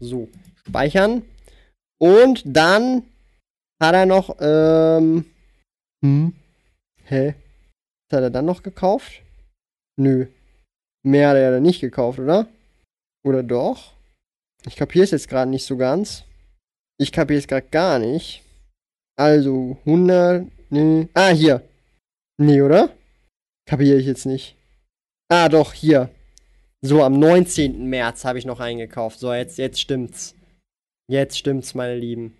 [0.00, 0.28] So,
[0.66, 1.22] speichern.
[1.98, 3.02] Und dann
[3.80, 5.24] hat er noch, ähm,
[6.04, 6.34] hm,
[7.04, 7.34] hä?
[8.08, 9.22] Was hat er dann noch gekauft?
[9.96, 10.26] Nö.
[11.02, 12.48] Mehr hat er dann nicht gekauft, oder?
[13.24, 13.94] Oder doch?
[14.66, 16.24] Ich kapiere es jetzt gerade nicht so ganz.
[17.00, 18.42] Ich kapiere es gerade gar nicht.
[19.16, 21.08] Also, 100, nee.
[21.14, 21.62] Ah, hier.
[22.38, 22.90] Nee, oder?
[23.66, 24.56] Kapiere ich jetzt nicht.
[25.28, 26.10] Ah, doch, hier.
[26.80, 27.88] So, am 19.
[27.88, 29.18] März habe ich noch eingekauft.
[29.18, 30.34] So, jetzt, jetzt stimmt's.
[31.08, 32.36] Jetzt stimmt's, meine Lieben.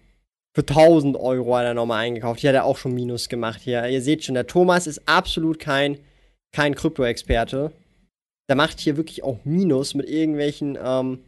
[0.54, 2.40] Für 1000 Euro hat er nochmal eingekauft.
[2.40, 3.60] Hier hat er auch schon Minus gemacht.
[3.62, 5.98] Hier, ihr seht schon, der Thomas ist absolut kein,
[6.52, 7.72] kein Krypto-Experte.
[8.48, 11.24] Der macht hier wirklich auch Minus mit irgendwelchen ähm,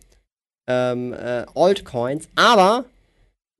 [0.69, 2.29] ähm, äh, Altcoins.
[2.35, 2.87] Aber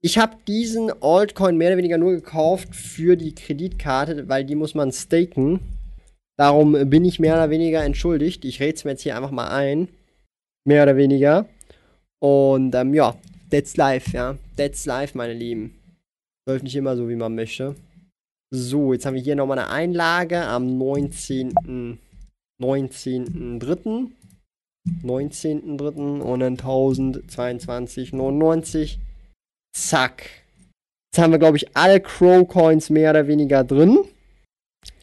[0.01, 4.73] ich habe diesen Altcoin mehr oder weniger nur gekauft für die Kreditkarte, weil die muss
[4.73, 5.59] man staken.
[6.37, 8.43] Darum bin ich mehr oder weniger entschuldigt.
[8.45, 9.89] Ich rede es mir jetzt hier einfach mal ein.
[10.65, 11.45] Mehr oder weniger.
[12.19, 13.15] Und ähm, ja,
[13.51, 14.37] that's life, ja.
[14.57, 15.75] That's life, meine Lieben.
[16.47, 17.75] Läuft nicht immer so, wie man möchte.
[18.49, 21.99] So, jetzt haben wir hier nochmal eine Einlage am 19.
[22.59, 24.07] 19.3.
[25.03, 26.21] 19.3.
[26.21, 28.97] und dann 1022,99.
[29.73, 30.29] Zack.
[31.11, 33.99] Jetzt haben wir, glaube ich, alle Crow-Coins mehr oder weniger drin.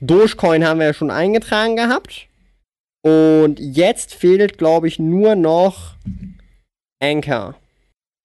[0.01, 2.29] Dogecoin haben wir ja schon eingetragen gehabt.
[3.05, 5.97] Und jetzt fehlt, glaube ich, nur noch
[7.01, 7.55] Anchor.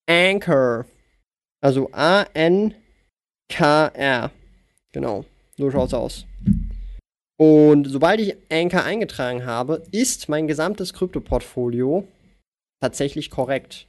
[0.09, 0.85] Anchor.
[1.61, 2.71] Also A-N-K-R.
[4.91, 5.25] Genau.
[5.57, 6.25] So schaut's aus.
[7.37, 12.07] Und sobald ich Anchor eingetragen habe, ist mein gesamtes Krypto-Portfolio
[12.81, 13.87] tatsächlich korrekt.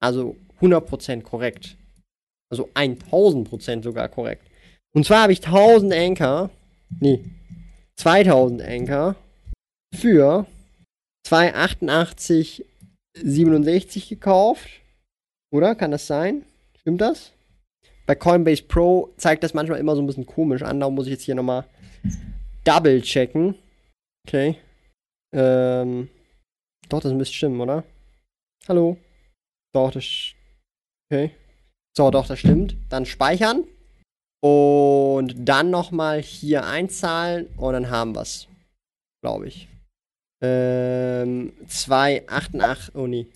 [0.00, 1.76] Also 100% korrekt.
[2.50, 4.46] Also 1000% sogar korrekt.
[4.94, 6.50] Und zwar habe ich 1000 Anchor,
[7.00, 7.24] nee,
[7.96, 9.16] 2000 Anchor
[9.94, 10.46] für
[11.26, 14.68] 288,67 gekauft.
[15.50, 15.74] Oder?
[15.74, 16.44] Kann das sein?
[16.78, 17.32] Stimmt das?
[18.06, 20.80] Bei Coinbase Pro zeigt das manchmal immer so ein bisschen komisch an.
[20.80, 21.64] Darum muss ich jetzt hier nochmal
[22.64, 23.54] double checken.
[24.26, 24.56] Okay.
[25.32, 26.08] Ähm.
[26.88, 27.84] Doch, das müsste stimmen, oder?
[28.68, 28.96] Hallo?
[29.72, 30.04] Doch, das
[31.12, 31.30] Okay.
[31.94, 32.74] So, doch, das stimmt.
[32.88, 33.64] Dann speichern.
[34.42, 38.48] Und dann nochmal hier einzahlen und dann haben wir es.
[39.22, 39.68] Glaube ich.
[40.42, 43.26] Ähm, 288, oh nee.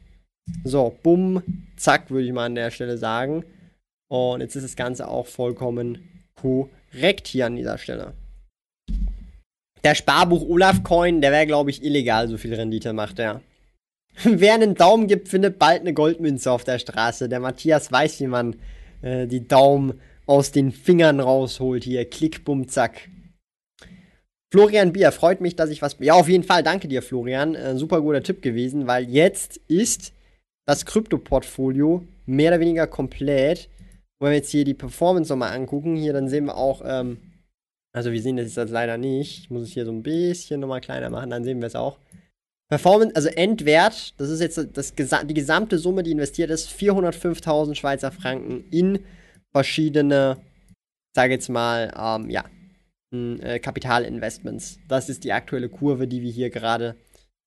[0.62, 1.42] So, bumm,
[1.76, 3.44] zack, würde ich mal an der Stelle sagen.
[4.08, 8.12] Und jetzt ist das Ganze auch vollkommen korrekt hier an dieser Stelle.
[9.82, 13.42] Der Sparbuch Olaf Coin, der wäre, glaube ich, illegal, so viel Rendite macht er.
[14.22, 17.28] Wer einen Daumen gibt, findet bald eine Goldmünze auf der Straße.
[17.28, 18.54] Der Matthias weiß, wie man
[19.02, 21.84] äh, die Daumen aus den Fingern rausholt.
[21.84, 23.08] Hier, klick, bumm, zack.
[24.52, 25.96] Florian Bier, freut mich, dass ich was.
[26.00, 27.54] Ja, auf jeden Fall, danke dir, Florian.
[27.54, 30.12] Äh, super guter Tipp gewesen, weil jetzt ist
[30.66, 33.68] das Krypto-Portfolio mehr oder weniger komplett.
[34.18, 37.18] Wenn wir jetzt hier die Performance nochmal angucken, hier, dann sehen wir auch, ähm,
[37.92, 39.40] also wir sehen das jetzt leider nicht.
[39.40, 41.98] Ich muss es hier so ein bisschen nochmal kleiner machen, dann sehen wir es auch.
[42.68, 48.10] Performance, also Endwert, das ist jetzt das, die gesamte Summe, die investiert ist, 405.000 Schweizer
[48.10, 49.00] Franken in
[49.54, 50.38] verschiedene,
[51.14, 52.44] sage jetzt mal, ähm, ja,
[53.12, 54.78] äh, Kapitalinvestments.
[54.88, 56.96] Das ist die aktuelle Kurve, die wir hier gerade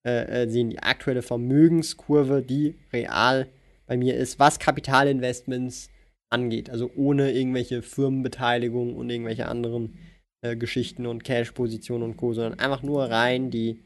[0.05, 0.69] äh, äh, sehen.
[0.69, 3.47] Die aktuelle Vermögenskurve, die real
[3.85, 5.89] bei mir ist, was Kapitalinvestments
[6.31, 6.69] angeht.
[6.69, 9.97] Also ohne irgendwelche Firmenbeteiligung und irgendwelche anderen
[10.41, 13.81] äh, Geschichten und Cash-Positionen und Co., sondern einfach nur rein die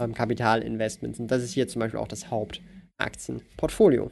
[0.00, 1.20] ähm, Kapitalinvestments.
[1.20, 4.10] Und das ist hier zum Beispiel auch das Hauptaktienportfolio.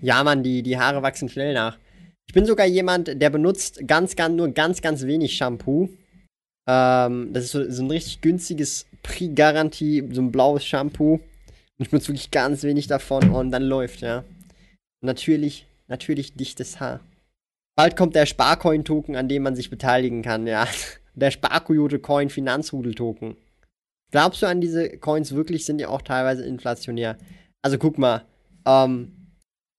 [0.00, 1.78] Ja, Mann, die, die Haare wachsen schnell nach.
[2.28, 5.88] Ich bin sogar jemand, der benutzt ganz, ganz, nur ganz, ganz wenig Shampoo.
[6.66, 11.14] Ähm, das ist so, so ein richtig günstiges Prix-Garantie, so ein blaues Shampoo.
[11.14, 11.22] Und
[11.78, 14.24] ich benutze wirklich ganz wenig davon und dann läuft, ja.
[15.02, 17.00] Natürlich, natürlich dichtes Haar.
[17.76, 20.66] Bald kommt der Sparcoin-Token, an dem man sich beteiligen kann, ja.
[21.14, 23.36] Der Sparkoyote-Coin Finanzrudel-Token.
[24.10, 25.64] Glaubst du an diese Coins wirklich?
[25.64, 27.16] Sind die auch teilweise inflationär?
[27.62, 28.26] Also guck mal,
[28.66, 29.25] ähm,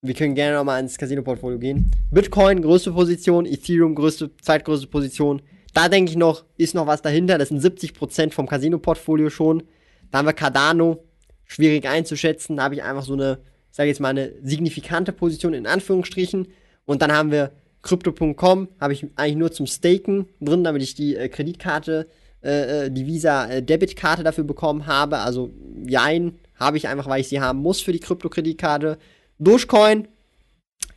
[0.01, 1.91] wir können gerne nochmal ins Casino-Portfolio gehen.
[2.11, 5.41] Bitcoin, größte Position, Ethereum, größte, zweitgrößte Position.
[5.73, 7.37] Da denke ich noch, ist noch was dahinter.
[7.37, 9.63] Das sind 70% vom Casino-Portfolio schon.
[10.11, 11.03] Da haben wir Cardano,
[11.45, 12.57] schwierig einzuschätzen.
[12.57, 13.39] Da habe ich einfach so eine,
[13.71, 16.47] sage ich jetzt mal, eine signifikante Position in Anführungsstrichen.
[16.85, 21.15] Und dann haben wir Crypto.com, habe ich eigentlich nur zum Staken drin, damit ich die
[21.15, 22.07] äh, Kreditkarte
[22.43, 25.17] äh, äh, die Visa-Debitkarte äh, dafür bekommen habe.
[25.19, 25.51] Also,
[25.85, 28.99] jein, habe ich einfach, weil ich sie haben muss für die Krypto-Kreditkarte.
[29.39, 30.07] Dogecoin,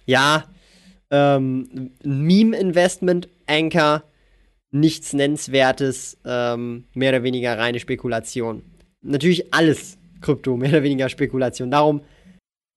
[0.06, 0.44] ja.
[1.12, 4.04] Ähm, Meme-Investment, Anchor,
[4.70, 8.62] nichts Nennenswertes, ähm, mehr oder weniger reine Spekulation.
[9.02, 11.70] Natürlich alles Krypto, mehr oder weniger Spekulation.
[11.70, 12.02] Darum,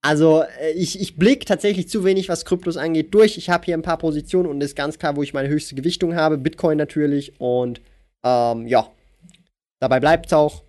[0.02, 0.44] also
[0.74, 3.38] ich, ich blicke tatsächlich zu wenig, was Kryptos angeht, durch.
[3.38, 6.14] Ich habe hier ein paar Positionen und ist ganz klar, wo ich meine höchste Gewichtung
[6.14, 6.36] habe.
[6.36, 7.80] Bitcoin natürlich und
[8.24, 8.90] ähm, ja,
[9.80, 10.62] dabei bleibt es auch.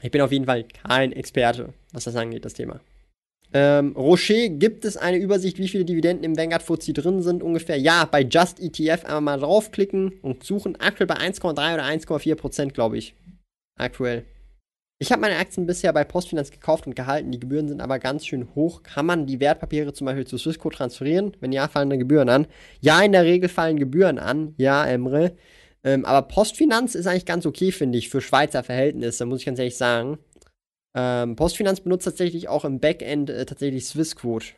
[0.00, 2.80] Ich bin auf jeden Fall kein Experte, was das angeht, das Thema.
[3.54, 7.76] Ähm, Rocher, gibt es eine Übersicht, wie viele Dividenden im Vanguard FTSE drin sind ungefähr?
[7.76, 10.80] Ja, bei Just ETF einmal mal draufklicken und suchen.
[10.80, 13.14] Aktuell bei 1,3 oder 1,4 Prozent, glaube ich.
[13.78, 14.24] Aktuell.
[14.98, 17.32] Ich habe meine Aktien bisher bei Postfinanz gekauft und gehalten.
[17.32, 18.84] Die Gebühren sind aber ganz schön hoch.
[18.84, 21.36] Kann man die Wertpapiere zum Beispiel zu Swissquote transferieren?
[21.40, 22.46] Wenn ja, fallen da Gebühren an?
[22.80, 24.54] Ja, in der Regel fallen Gebühren an.
[24.58, 25.32] Ja, Emre.
[25.82, 29.58] Ähm, aber Postfinanz ist eigentlich ganz okay, finde ich, für Schweizer Verhältnisse, muss ich ganz
[29.58, 30.18] ehrlich sagen.
[30.94, 34.54] Ähm, Postfinanz benutzt tatsächlich auch im Backend äh, tatsächlich Swissquote.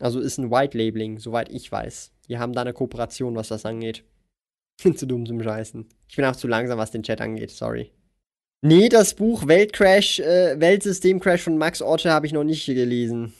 [0.00, 2.12] Also ist ein White Labeling, soweit ich weiß.
[2.28, 4.04] Die haben da eine Kooperation, was das angeht.
[4.94, 5.86] zu dumm zum Scheißen.
[6.08, 7.90] Ich bin auch zu langsam, was den Chat angeht, sorry.
[8.62, 13.32] Nee, das Buch Weltcrash, äh, Weltsystemcrash von Max Orte habe ich noch nicht gelesen.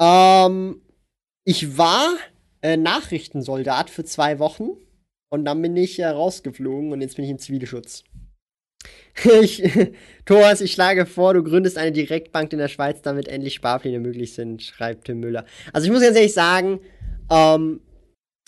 [0.00, 0.82] Ähm,
[1.44, 2.16] ich war
[2.60, 4.70] äh, Nachrichtensoldat für zwei Wochen.
[5.30, 8.04] Und dann bin ich äh, rausgeflogen und jetzt bin ich im Zivilschutz.
[9.42, 9.62] Ich,
[10.24, 14.34] Thomas, ich schlage vor, du gründest eine Direktbank in der Schweiz, damit endlich Sparpläne möglich
[14.34, 15.44] sind, schreibt Tim Müller.
[15.72, 16.80] Also ich muss ganz ehrlich sagen,
[17.30, 17.80] ähm,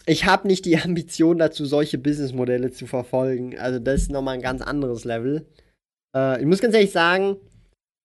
[0.07, 3.59] ich habe nicht die Ambition dazu, solche Businessmodelle zu verfolgen.
[3.59, 5.47] Also das ist nochmal ein ganz anderes Level.
[6.14, 7.37] Äh, ich muss ganz ehrlich sagen,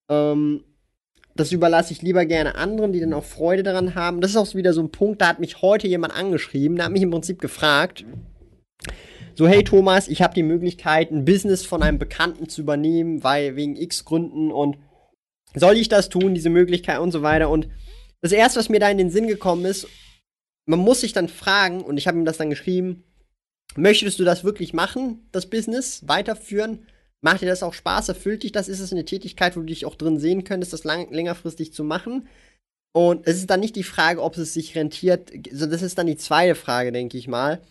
[0.10, 0.64] ähm,
[1.36, 4.20] das überlasse ich lieber gerne anderen, die dann auch Freude daran haben.
[4.20, 6.92] Das ist auch wieder so ein Punkt, da hat mich heute jemand angeschrieben, der hat
[6.92, 8.04] mich im Prinzip gefragt,
[9.40, 13.56] so, hey Thomas, ich habe die Möglichkeit, ein Business von einem Bekannten zu übernehmen, weil
[13.56, 14.78] wegen X Gründen und
[15.56, 17.50] soll ich das tun, diese Möglichkeit und so weiter.
[17.50, 17.70] Und
[18.20, 19.88] das erste, was mir da in den Sinn gekommen ist,
[20.66, 23.06] man muss sich dann fragen, und ich habe ihm das dann geschrieben,
[23.78, 26.86] möchtest du das wirklich machen, das Business, weiterführen?
[27.22, 28.10] Macht dir das auch Spaß?
[28.10, 28.68] Erfüllt dich das?
[28.68, 31.86] Ist es eine Tätigkeit, wo du dich auch drin sehen könntest, das lang, längerfristig zu
[31.86, 32.28] machen?
[32.92, 35.32] Und es ist dann nicht die Frage, ob es sich rentiert.
[35.50, 37.62] Also das ist dann die zweite Frage, denke ich mal.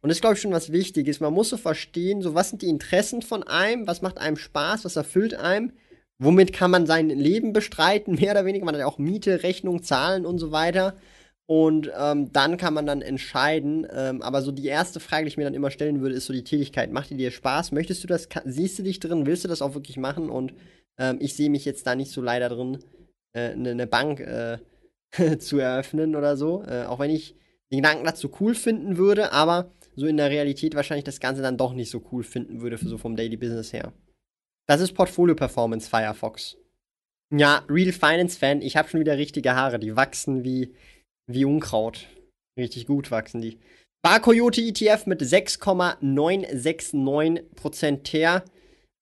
[0.00, 1.20] Und das ist, glaube ich, schon was Wichtiges.
[1.20, 4.84] Man muss so verstehen, so was sind die Interessen von einem, was macht einem Spaß,
[4.84, 5.72] was erfüllt einem,
[6.18, 8.64] womit kann man sein Leben bestreiten, mehr oder weniger.
[8.64, 10.96] Man hat ja auch Miete, Rechnung, Zahlen und so weiter.
[11.46, 13.86] Und ähm, dann kann man dann entscheiden.
[13.90, 16.34] Ähm, aber so die erste Frage, die ich mir dann immer stellen würde, ist so
[16.34, 16.92] die Tätigkeit.
[16.92, 17.72] Macht die dir Spaß?
[17.72, 18.28] Möchtest du das?
[18.44, 19.24] Siehst du dich drin?
[19.24, 20.28] Willst du das auch wirklich machen?
[20.28, 20.52] Und
[20.98, 22.84] ähm, ich sehe mich jetzt da nicht so leider drin,
[23.32, 24.58] eine äh, ne, ne Bank äh,
[25.38, 26.62] zu eröffnen oder so.
[26.64, 27.34] Äh, auch wenn ich
[27.70, 31.56] den Gedanken dazu cool finden würde, aber so in der Realität wahrscheinlich das Ganze dann
[31.56, 33.92] doch nicht so cool finden würde, so vom Daily Business her.
[34.66, 36.56] Das ist Portfolio Performance Firefox.
[37.34, 40.74] Ja, Real Finance Fan, ich habe schon wieder richtige Haare, die wachsen wie
[41.28, 42.08] wie Unkraut.
[42.58, 43.58] Richtig gut wachsen die.
[44.02, 48.44] Bar Coyote ETF mit 6,969% TER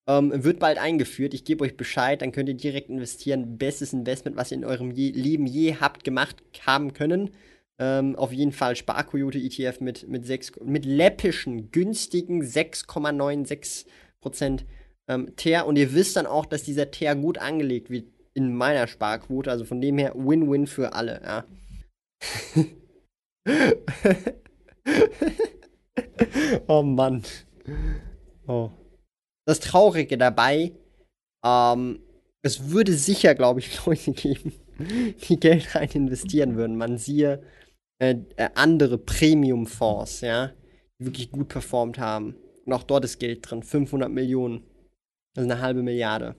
[0.07, 1.33] ähm, wird bald eingeführt.
[1.33, 3.57] Ich gebe euch Bescheid, dann könnt ihr direkt investieren.
[3.57, 6.35] Bestes Investment, was ihr in eurem je Leben je habt gemacht
[6.65, 7.31] haben können.
[7.79, 14.65] Ähm, auf jeden Fall Sparkoyote ETF mit, mit, 6, mit läppischen, günstigen 6,96%
[15.07, 15.67] ähm, TER.
[15.67, 19.51] Und ihr wisst dann auch, dass dieser TER gut angelegt wird in meiner Sparquote.
[19.51, 21.21] Also von dem her Win-Win für alle.
[21.23, 21.45] Ja.
[26.67, 27.23] oh Mann.
[28.47, 28.71] Oh.
[29.45, 30.71] Das Traurige dabei,
[31.45, 31.99] ähm,
[32.41, 34.53] es würde sicher, glaube ich, Leute geben,
[35.27, 36.77] die Geld rein investieren würden.
[36.77, 37.43] Man siehe
[37.99, 40.53] äh, äh, andere Premium-Fonds, ja,
[40.99, 42.35] die wirklich gut performt haben.
[42.65, 43.63] Und auch dort ist Geld drin.
[43.63, 44.63] 500 Millionen.
[45.33, 46.35] Das ist eine halbe Milliarde.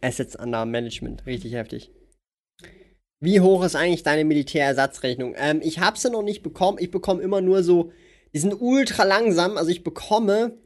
[0.00, 1.26] Assets under Management.
[1.26, 1.90] Richtig heftig.
[3.20, 5.34] Wie hoch ist eigentlich deine Militärersatzrechnung?
[5.36, 6.78] Ähm, ich habe sie noch nicht bekommen.
[6.80, 7.90] Ich bekomme immer nur so,
[8.32, 9.56] die sind ultra langsam.
[9.56, 10.56] Also ich bekomme,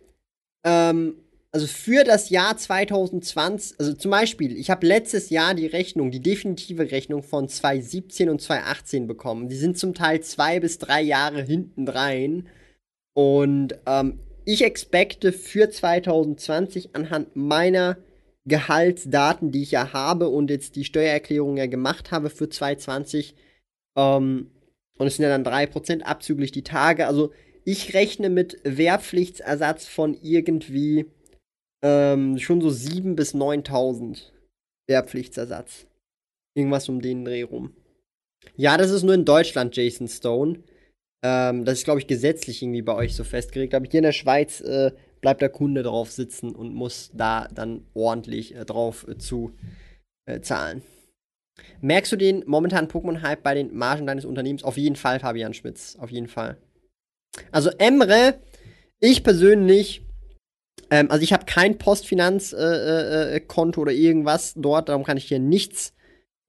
[0.64, 1.21] ähm,
[1.52, 6.20] also für das Jahr 2020, also zum Beispiel, ich habe letztes Jahr die Rechnung, die
[6.20, 9.50] definitive Rechnung von 2017 und 2018 bekommen.
[9.50, 12.48] Die sind zum Teil zwei bis drei Jahre hinten rein.
[13.14, 17.98] Und ähm, ich expecte für 2020 anhand meiner
[18.46, 23.34] Gehaltsdaten, die ich ja habe und jetzt die Steuererklärung ja gemacht habe für 2020.
[23.96, 24.50] Ähm,
[24.96, 27.06] und es sind ja dann 3% abzüglich die Tage.
[27.06, 27.30] Also
[27.66, 31.06] ich rechne mit Wehrpflichtsersatz von irgendwie
[31.82, 34.30] ähm, schon so 7.000 bis 9.000
[34.88, 35.86] Wehrpflichtsersatz.
[36.54, 37.74] Irgendwas um den Dreh rum.
[38.56, 40.62] Ja, das ist nur in Deutschland, Jason Stone.
[41.24, 43.74] Ähm, das ist, glaube ich, gesetzlich irgendwie bei euch so festgelegt.
[43.74, 47.86] Aber hier in der Schweiz äh, bleibt der Kunde drauf sitzen und muss da dann
[47.94, 49.52] ordentlich äh, drauf äh, zu
[50.26, 50.82] äh, zahlen.
[51.80, 54.64] Merkst du den momentanen Pokémon-Hype bei den Margen deines Unternehmens?
[54.64, 55.96] Auf jeden Fall, Fabian Schmitz.
[55.98, 56.56] Auf jeden Fall.
[57.50, 58.40] Also Emre,
[59.00, 60.02] ich persönlich,
[60.92, 65.40] ähm, also ich habe kein Postfinanzkonto äh, äh, oder irgendwas dort, darum kann ich hier
[65.40, 65.94] nichts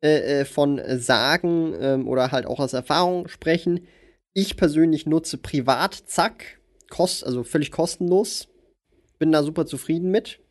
[0.01, 3.87] äh, von sagen ähm, oder halt auch aus Erfahrung sprechen.
[4.33, 8.49] Ich persönlich nutze privat Zack, kost, also völlig kostenlos
[9.23, 10.41] bin da super zufrieden mit.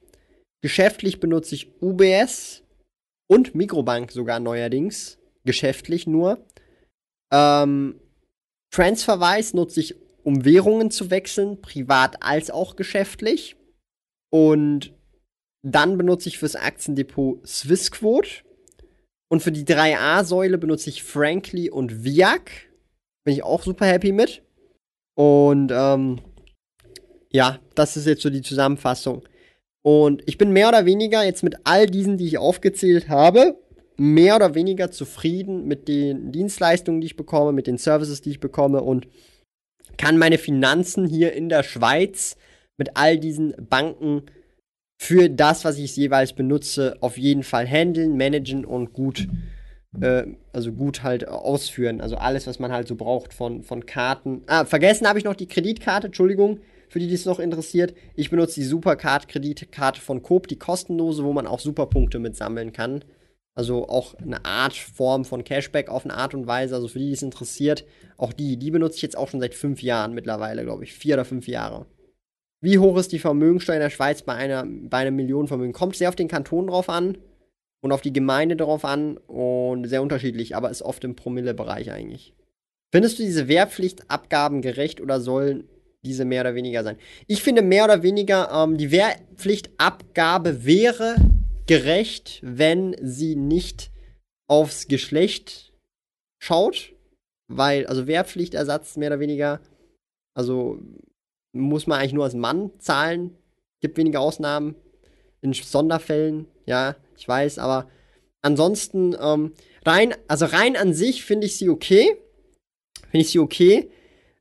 [0.63, 2.63] Geschäftlich benutze ich UBS
[3.27, 5.19] und Mikrobank sogar neuerdings.
[5.45, 6.43] Geschäftlich nur.
[7.31, 8.01] Ähm,
[8.71, 13.57] Transferwise nutze ich, um Währungen zu wechseln, privat als auch geschäftlich.
[14.33, 14.95] Und
[15.63, 18.43] dann benutze ich fürs Aktiendepot Swissquote.
[19.31, 22.51] Und für die 3A-Säule benutze ich Frankly und Viac.
[23.25, 24.43] Bin ich auch super happy mit.
[25.15, 26.21] Und ähm,
[27.31, 29.23] ja, das ist jetzt so die Zusammenfassung.
[29.83, 33.59] Und ich bin mehr oder weniger jetzt mit all diesen, die ich aufgezählt habe,
[33.97, 38.41] mehr oder weniger zufrieden mit den Dienstleistungen, die ich bekomme, mit den Services, die ich
[38.41, 39.09] bekomme und
[39.99, 42.37] kann meine Finanzen hier in der Schweiz
[42.79, 44.23] mit all diesen Banken
[44.99, 49.29] für das, was ich jeweils benutze, auf jeden Fall handeln, managen und gut,
[50.01, 52.01] äh, also gut halt ausführen.
[52.01, 54.43] Also alles, was man halt so braucht von, von Karten.
[54.47, 56.61] Ah, vergessen habe ich noch die Kreditkarte, Entschuldigung
[56.93, 57.95] für die, die es noch interessiert.
[58.17, 63.03] Ich benutze die Supercard-Kreditkarte von Coop, die kostenlose, wo man auch Superpunkte mit sammeln kann.
[63.55, 66.75] Also auch eine Art Form von Cashback auf eine Art und Weise.
[66.75, 67.87] Also für die, die es interessiert,
[68.19, 70.93] auch die, die benutze ich jetzt auch schon seit fünf Jahren mittlerweile, glaube ich.
[70.93, 71.87] Vier oder fünf Jahre.
[72.63, 75.73] Wie hoch ist die Vermögensteuer in der Schweiz bei, einer, bei einem Millionenvermögen?
[75.73, 77.19] Kommt sehr auf den Kanton drauf an
[77.83, 82.35] und auf die Gemeinde drauf an und sehr unterschiedlich, aber ist oft im Promille-Bereich eigentlich.
[82.93, 85.65] Findest du diese Wehrpflichtabgaben gerecht oder sollen
[86.05, 86.99] diese mehr oder weniger sein.
[87.27, 91.17] Ich finde mehr oder weniger, ähm, die Wehrpflichtabgabe wäre
[91.67, 93.91] gerecht, wenn sie nicht
[94.49, 95.73] aufs Geschlecht
[96.39, 96.93] schaut.
[97.49, 99.61] Weil, also Wehrpflichtersatz mehr oder weniger,
[100.35, 100.81] also
[101.53, 103.37] muss man eigentlich nur als Mann zahlen.
[103.81, 104.75] Gibt wenige Ausnahmen.
[105.41, 107.89] In Sonderfällen, ja, ich weiß, aber
[108.43, 109.53] ansonsten, ähm,
[109.85, 112.17] rein, also rein an sich finde ich sie okay.
[113.11, 113.91] Finde ich sie okay.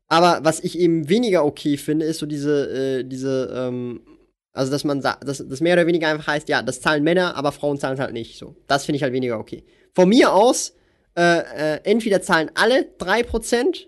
[0.07, 4.01] Aber was ich eben weniger okay finde, ist so diese, äh, diese, ähm,
[4.53, 7.36] also dass man sagt, dass das mehr oder weniger einfach heißt, ja, das zahlen Männer,
[7.36, 8.38] aber Frauen zahlen es halt nicht.
[8.38, 9.64] So, das finde ich halt weniger okay.
[9.93, 10.76] Von mir aus
[11.18, 11.39] äh,
[11.76, 13.88] äh, entweder zahlen alle 3%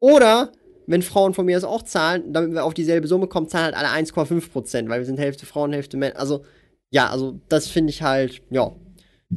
[0.00, 0.52] oder
[0.92, 3.76] wenn Frauen von mir aus auch zahlen, damit wir auf dieselbe Summe kommen, zahlen halt
[3.76, 6.18] alle 1,5%, weil wir sind Hälfte Frauen, Hälfte Männer.
[6.18, 6.44] Also,
[6.90, 8.72] ja, also das finde ich halt, ja.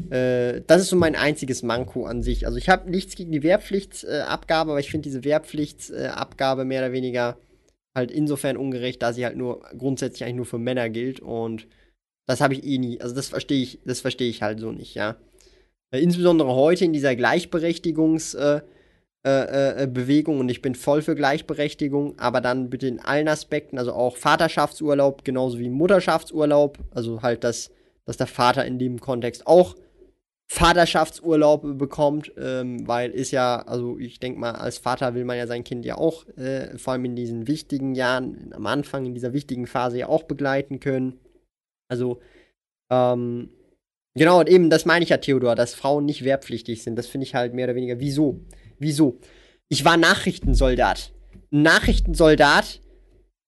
[0.09, 2.45] Äh, das ist so mein einziges Manko an sich.
[2.45, 6.81] Also ich habe nichts gegen die Wehrpflichtabgabe, äh, aber ich finde diese Wehrpflichtabgabe äh, mehr
[6.81, 7.37] oder weniger
[7.95, 11.67] halt insofern ungerecht, da sie halt nur grundsätzlich eigentlich nur für Männer gilt und
[12.27, 12.99] das habe ich eh nie.
[12.99, 15.15] Also das verstehe ich, das verstehe ich halt so nicht, ja.
[15.91, 18.63] Äh, insbesondere heute in dieser Gleichberechtigungs-
[19.25, 23.27] äh, äh, äh, Bewegung und ich bin voll für Gleichberechtigung, aber dann bitte in allen
[23.27, 27.71] Aspekten, also auch Vaterschaftsurlaub genauso wie Mutterschaftsurlaub, also halt, dass,
[28.05, 29.75] dass der Vater in dem Kontext auch
[30.47, 35.47] Vaterschaftsurlaub bekommt, ähm, weil ist ja, also ich denke mal, als Vater will man ja
[35.47, 39.33] sein Kind ja auch, äh, vor allem in diesen wichtigen Jahren, am Anfang, in dieser
[39.33, 41.19] wichtigen Phase ja auch begleiten können.
[41.87, 42.19] Also,
[42.91, 43.49] ähm,
[44.13, 46.95] genau, und eben, das meine ich ja, Theodor, dass Frauen nicht wehrpflichtig sind.
[46.95, 47.99] Das finde ich halt mehr oder weniger.
[47.99, 48.39] Wieso?
[48.79, 49.19] Wieso?
[49.67, 51.11] Ich war Nachrichtensoldat.
[51.49, 52.81] Nachrichtensoldat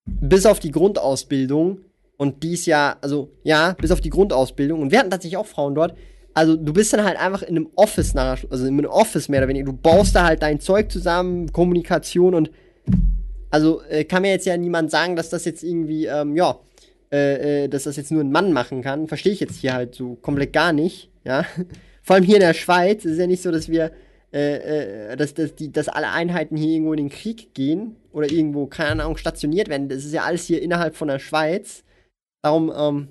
[0.05, 1.81] bis auf die Grundausbildung
[2.17, 5.75] und dies Jahr, also ja, bis auf die Grundausbildung und wir hatten tatsächlich auch Frauen
[5.75, 5.95] dort.
[6.33, 9.39] Also du bist dann halt einfach in einem Office nach, also in einem Office mehr
[9.39, 9.65] oder weniger.
[9.65, 12.51] Du baust da halt dein Zeug zusammen, Kommunikation und
[13.49, 16.59] also äh, kann mir jetzt ja niemand sagen, dass das jetzt irgendwie, ähm, ja,
[17.11, 19.07] äh, äh, dass das jetzt nur ein Mann machen kann.
[19.07, 21.45] Verstehe ich jetzt hier halt so komplett gar nicht, ja.
[22.03, 23.91] Vor allem hier in der Schweiz ist ja nicht so, dass wir
[24.37, 28.31] äh, äh, dass, dass, die, dass alle Einheiten hier irgendwo in den Krieg gehen oder
[28.31, 29.89] irgendwo, keine Ahnung, stationiert werden.
[29.89, 31.83] Das ist ja alles hier innerhalb von der Schweiz.
[32.43, 33.07] Darum, ähm,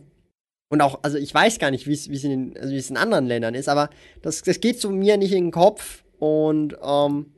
[0.69, 3.69] und auch, also ich weiß gar nicht, wie es in, also in anderen Ländern ist,
[3.69, 3.91] aber
[4.23, 6.05] das, das geht zu mir nicht in den Kopf.
[6.21, 7.33] Und ähm,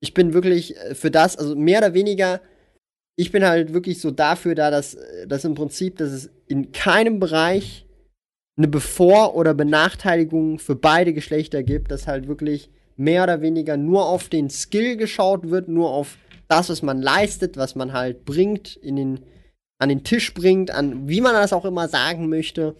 [0.00, 2.40] ich bin wirklich äh, für das, also mehr oder weniger,
[3.16, 6.70] ich bin halt wirklich so dafür da, dass, äh, dass im Prinzip, dass es in
[6.70, 7.84] keinem Bereich
[8.56, 14.06] eine Bevor- oder Benachteiligung für beide Geschlechter gibt, dass halt wirklich mehr oder weniger nur
[14.06, 16.16] auf den Skill geschaut wird, nur auf
[16.48, 19.20] das, was man leistet, was man halt bringt, in den,
[19.78, 22.76] an den Tisch bringt, an wie man das auch immer sagen möchte,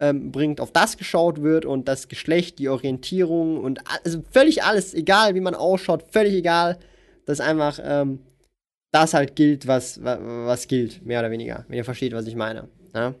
[0.00, 4.94] ähm, bringt, auf das geschaut wird und das Geschlecht, die Orientierung und also völlig alles,
[4.94, 6.78] egal wie man ausschaut, völlig egal,
[7.24, 8.20] dass einfach ähm,
[8.92, 12.68] das halt gilt, was, was, gilt, mehr oder weniger, wenn ihr versteht, was ich meine.
[12.94, 13.14] Ja?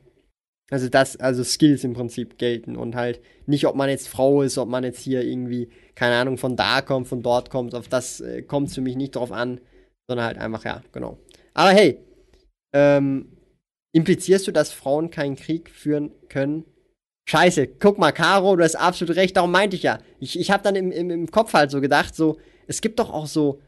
[0.70, 4.58] Also das, also Skills im Prinzip gelten und halt nicht, ob man jetzt Frau ist,
[4.58, 8.20] ob man jetzt hier irgendwie, keine Ahnung, von da kommt, von dort kommt, auf das
[8.20, 9.60] äh, kommt es für mich nicht drauf an,
[10.08, 11.18] sondern halt einfach, ja, genau.
[11.54, 11.98] Aber hey,
[12.74, 13.36] ähm,
[13.92, 16.64] implizierst du, dass Frauen keinen Krieg führen können?
[17.28, 20.00] Scheiße, guck mal, Caro, du hast absolut recht, darum meinte ich ja.
[20.18, 23.10] Ich, ich habe dann im, im, im Kopf halt so gedacht, so, es gibt doch
[23.10, 23.60] auch so,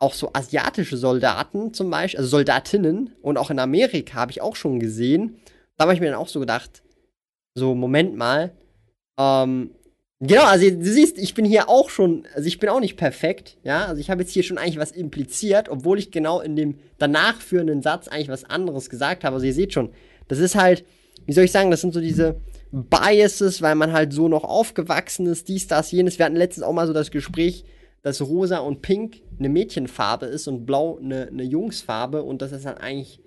[0.00, 4.56] auch so asiatische Soldaten zum Beispiel, also Soldatinnen und auch in Amerika habe ich auch
[4.56, 5.38] schon gesehen,
[5.76, 6.82] da habe ich mir dann auch so gedacht,
[7.54, 8.52] so, Moment mal.
[9.18, 9.70] Ähm,
[10.20, 13.58] genau, also du siehst, ich bin hier auch schon, also ich bin auch nicht perfekt,
[13.62, 13.86] ja.
[13.86, 17.40] Also ich habe jetzt hier schon eigentlich was impliziert, obwohl ich genau in dem danach
[17.40, 19.34] führenden Satz eigentlich was anderes gesagt habe.
[19.34, 19.92] Also ihr seht schon,
[20.28, 20.84] das ist halt,
[21.26, 22.40] wie soll ich sagen, das sind so diese
[22.72, 26.18] Biases, weil man halt so noch aufgewachsen ist, dies, das, jenes.
[26.18, 27.64] Wir hatten letztens auch mal so das Gespräch,
[28.02, 32.66] dass rosa und pink eine Mädchenfarbe ist und blau eine, eine Jungsfarbe und das ist
[32.66, 33.20] dann eigentlich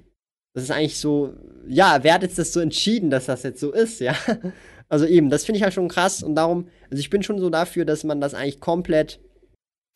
[0.54, 1.34] das ist eigentlich so,
[1.68, 4.16] ja, wer hat jetzt das so entschieden, dass das jetzt so ist, ja?
[4.90, 7.50] Also eben, das finde ich halt schon krass und darum, also ich bin schon so
[7.50, 9.20] dafür, dass man das eigentlich komplett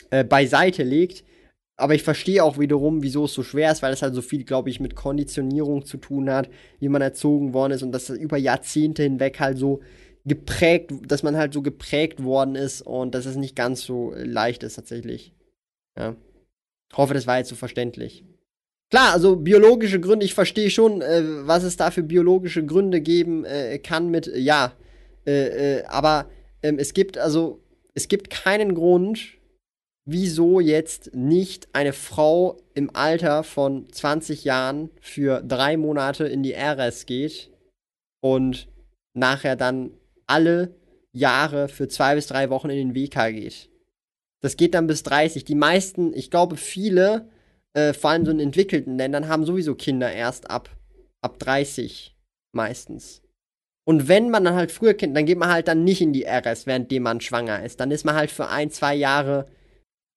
[0.09, 1.23] äh, beiseite legt.
[1.77, 4.43] Aber ich verstehe auch wiederum, wieso es so schwer ist, weil es halt so viel,
[4.43, 6.49] glaube ich, mit Konditionierung zu tun hat,
[6.79, 9.79] wie man erzogen worden ist und dass das über Jahrzehnte hinweg halt so
[10.25, 14.61] geprägt, dass man halt so geprägt worden ist und dass es nicht ganz so leicht
[14.61, 15.33] ist tatsächlich.
[15.97, 16.15] Ja.
[16.91, 18.25] Ich hoffe, das war jetzt so verständlich.
[18.91, 23.45] Klar, also biologische Gründe, ich verstehe schon, äh, was es da für biologische Gründe geben
[23.45, 24.73] äh, kann mit, ja,
[25.25, 26.29] äh, äh, aber
[26.61, 27.61] ähm, es gibt also,
[27.93, 29.37] es gibt keinen Grund,
[30.05, 36.53] wieso jetzt nicht eine Frau im Alter von 20 Jahren für drei Monate in die
[36.53, 37.49] RS geht
[38.19, 38.67] und
[39.13, 39.91] nachher dann
[40.27, 40.75] alle
[41.13, 43.69] Jahre für zwei bis drei Wochen in den WK geht.
[44.41, 45.45] Das geht dann bis 30.
[45.45, 47.29] Die meisten, ich glaube, viele
[47.73, 50.69] äh, vor allem so in entwickelten Ländern, haben sowieso Kinder erst ab,
[51.21, 52.15] ab 30
[52.53, 53.21] meistens.
[53.85, 56.25] Und wenn man dann halt früher Kind, dann geht man halt dann nicht in die
[56.25, 57.79] RS, währenddem man schwanger ist.
[57.79, 59.47] Dann ist man halt für ein, zwei Jahre,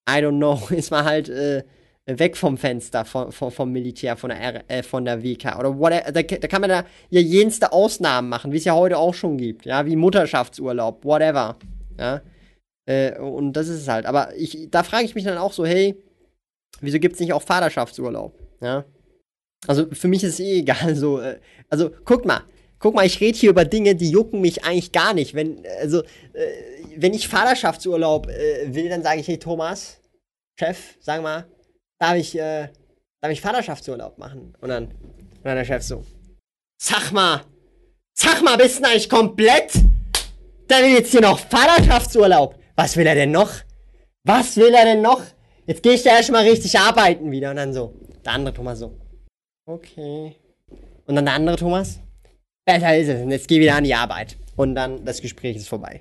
[0.09, 1.65] I don't know, ist man halt äh,
[2.07, 5.79] weg vom Fenster, vom, vom, vom Militär, von der, R, äh, von der WK oder
[5.79, 6.13] whatever.
[6.13, 9.39] Da, da kann man da ja jenste Ausnahmen machen, wie es ja heute auch schon
[9.39, 9.65] gibt.
[9.65, 11.57] Ja, wie Mutterschaftsurlaub, whatever.
[11.99, 12.21] Ja.
[12.87, 14.05] Äh, und das ist es halt.
[14.05, 15.97] Aber ich, da frage ich mich dann auch so, hey,
[16.85, 18.39] wieso gibt es nicht auch Vaterschaftsurlaub?
[18.61, 18.85] Ja.
[19.67, 20.95] Also für mich ist es eh egal.
[20.95, 22.43] So, äh, also guckt mal,
[22.79, 25.35] guck mal, ich rede hier über Dinge, die jucken mich eigentlich gar nicht.
[25.35, 26.47] Wenn, also, äh,
[26.97, 30.01] wenn ich Vaterschaftsurlaub äh, will, dann sage ich, hey Thomas,
[30.59, 31.47] Chef, sag mal,
[31.99, 32.69] darf ich, äh,
[33.21, 34.55] darf ich Vaterschaftsurlaub machen?
[34.61, 36.05] Und dann, und dann der Chef so,
[36.81, 37.43] sag mal,
[38.13, 39.73] sag mal, bist du eigentlich komplett?
[40.69, 42.59] Da will jetzt hier noch Vaterschaftsurlaub.
[42.77, 43.51] Was will er denn noch?
[44.25, 45.23] Was will er denn noch?
[45.67, 47.51] Jetzt gehe ich da erstmal richtig arbeiten wieder.
[47.51, 47.95] Und dann so,
[48.25, 48.99] der andere Thomas so,
[49.67, 50.37] okay.
[51.07, 52.01] Und dann der andere Thomas,
[52.67, 53.23] besser ist es.
[53.23, 54.37] Und jetzt geh wieder an die Arbeit.
[54.57, 56.01] Und dann das Gespräch ist vorbei.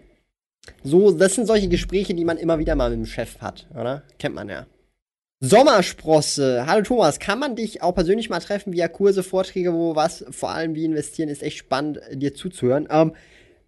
[0.84, 4.04] So, das sind solche Gespräche, die man immer wieder mal mit dem Chef hat, oder?
[4.18, 4.66] Kennt man ja.
[5.42, 6.66] Sommersprosse.
[6.68, 10.52] Hallo Thomas, kann man dich auch persönlich mal treffen via Kurse, Vorträge, wo was, vor
[10.52, 12.88] allem wie investieren, ist echt spannend, dir zuzuhören.
[12.90, 13.14] Ähm,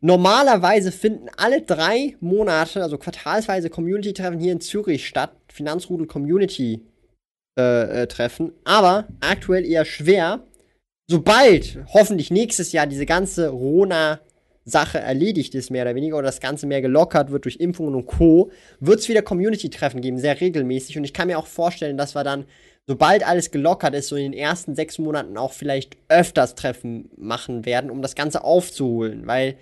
[0.02, 5.32] normalerweise finden alle drei Monate, also quartalsweise Community-Treffen hier in Zürich statt.
[5.52, 6.82] Finanzrudel Community
[7.58, 8.52] äh, äh.
[8.66, 10.42] Aber aktuell eher schwer.
[11.08, 14.20] Sobald hoffentlich nächstes Jahr diese ganze Rona
[14.68, 18.08] Sache erledigt ist, mehr oder weniger, oder das Ganze mehr gelockert wird durch Impfungen und
[18.08, 20.98] Co., wird es wieder Community-Treffen geben, sehr regelmäßig.
[20.98, 22.46] Und ich kann mir auch vorstellen, dass wir dann,
[22.88, 27.66] sobald alles gelockert ist, so in den ersten sechs Monaten auch vielleicht öfters Treffen machen
[27.66, 29.28] werden, um das Ganze aufzuholen.
[29.28, 29.56] Weil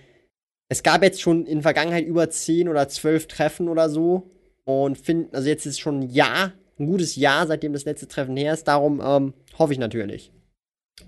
[0.69, 4.31] es gab jetzt schon in Vergangenheit über zehn oder zwölf Treffen oder so.
[4.65, 8.37] Und finden, also jetzt ist schon ein Jahr, ein gutes Jahr, seitdem das letzte Treffen
[8.37, 8.67] her ist.
[8.67, 10.31] Darum ähm, hoffe ich natürlich.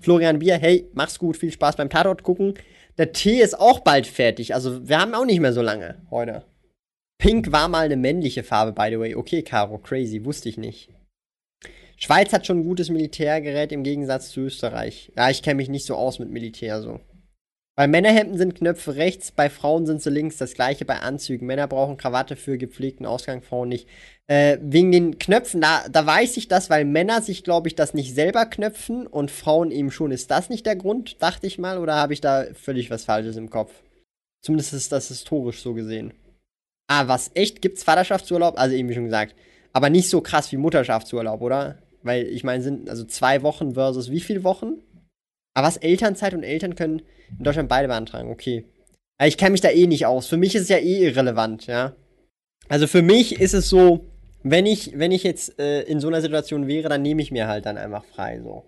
[0.00, 2.54] Florian Bier, hey, mach's gut, viel Spaß beim Tatort gucken.
[2.98, 4.54] Der Tee ist auch bald fertig.
[4.54, 6.44] Also wir haben auch nicht mehr so lange heute.
[7.18, 9.14] Pink war mal eine männliche Farbe, by the way.
[9.14, 10.90] Okay, Caro, crazy, wusste ich nicht.
[11.96, 15.12] Schweiz hat schon ein gutes Militärgerät im Gegensatz zu Österreich.
[15.16, 17.00] Ja, ich kenne mich nicht so aus mit Militär so.
[17.78, 20.38] Bei Männerhemden sind Knöpfe rechts, bei Frauen sind sie links.
[20.38, 21.46] Das gleiche bei Anzügen.
[21.46, 23.86] Männer brauchen Krawatte für gepflegten Ausgang, Frauen nicht.
[24.28, 27.92] Äh, wegen den Knöpfen, da, da weiß ich das, weil Männer sich, glaube ich, das
[27.92, 30.10] nicht selber knöpfen und Frauen eben schon.
[30.10, 33.36] Ist das nicht der Grund, dachte ich mal, oder habe ich da völlig was Falsches
[33.36, 33.72] im Kopf?
[34.40, 36.14] Zumindest ist das historisch so gesehen.
[36.88, 37.30] Ah, was?
[37.34, 37.60] Echt?
[37.60, 38.58] Gibt's Vaterschaftsurlaub?
[38.58, 39.34] Also eben wie schon gesagt.
[39.74, 41.76] Aber nicht so krass wie Mutterschaftsurlaub, oder?
[42.02, 44.80] Weil ich meine, sind also zwei Wochen versus wie viele Wochen?
[45.56, 47.00] Aber was Elternzeit und Eltern können
[47.30, 48.66] in Deutschland beide beantragen, okay.
[49.16, 50.26] Aber ich kenne mich da eh nicht aus.
[50.26, 51.96] Für mich ist es ja eh irrelevant, ja.
[52.68, 54.04] Also für mich ist es so,
[54.42, 57.48] wenn ich, wenn ich jetzt äh, in so einer Situation wäre, dann nehme ich mir
[57.48, 58.64] halt dann einfach frei, so.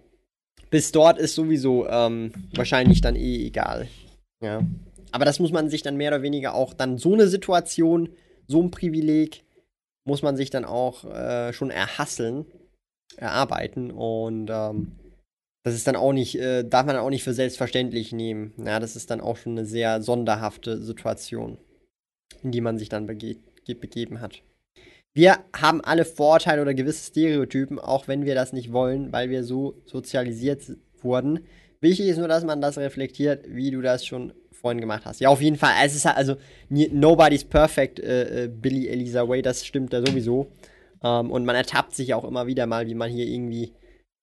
[0.70, 3.86] Bis dort ist sowieso ähm, wahrscheinlich dann eh egal.
[4.42, 4.62] Ja.
[5.12, 8.08] Aber das muss man sich dann mehr oder weniger auch dann so eine Situation,
[8.46, 9.44] so ein Privileg,
[10.06, 12.46] muss man sich dann auch äh, schon erhasseln,
[13.18, 14.92] erarbeiten und ähm,
[15.68, 18.52] das ist dann auch nicht, äh, darf man auch nicht für selbstverständlich nehmen.
[18.56, 21.58] Ja, das ist dann auch schon eine sehr sonderhafte Situation,
[22.42, 24.42] in die man sich dann bege begeben hat.
[25.12, 29.44] Wir haben alle Vorteile oder gewisse Stereotypen, auch wenn wir das nicht wollen, weil wir
[29.44, 30.62] so sozialisiert
[31.02, 31.40] wurden.
[31.80, 35.20] Wichtig ist nur, dass man das reflektiert, wie du das schon vorhin gemacht hast.
[35.20, 35.72] Ja, auf jeden Fall.
[35.84, 36.36] Es ist halt, also,
[36.68, 40.50] nobody's perfect, äh, äh, Billy Elisa Way, das stimmt ja sowieso.
[41.02, 43.72] Ähm, und man ertappt sich auch immer wieder mal, wie man hier irgendwie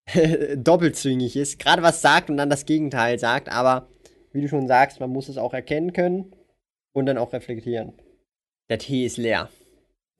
[0.56, 3.88] doppelzüngig ist, gerade was sagt und dann das Gegenteil sagt, aber
[4.32, 6.36] wie du schon sagst, man muss es auch erkennen können
[6.94, 7.94] und dann auch reflektieren.
[8.70, 9.50] Der Tee ist leer.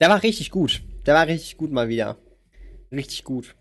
[0.00, 0.82] Der war richtig gut.
[1.06, 2.16] Der war richtig gut mal wieder.
[2.92, 3.56] Richtig gut.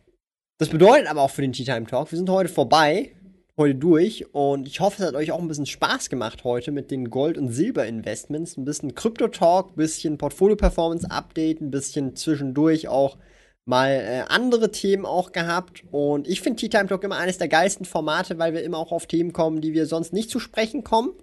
[0.57, 3.11] Das bedeutet aber auch für den Tea Time Talk, wir sind heute vorbei,
[3.57, 6.91] heute durch und ich hoffe, es hat euch auch ein bisschen Spaß gemacht heute mit
[6.91, 8.57] den Gold- und Silber-Investments.
[8.57, 13.17] Ein bisschen Krypto-Talk, ein bisschen Portfolio-Performance-Update, ein bisschen zwischendurch auch
[13.65, 15.83] mal äh, andere Themen auch gehabt.
[15.91, 18.91] Und ich finde Tea Time Talk immer eines der geilsten Formate, weil wir immer auch
[18.91, 21.13] auf Themen kommen, die wir sonst nicht zu sprechen kommen.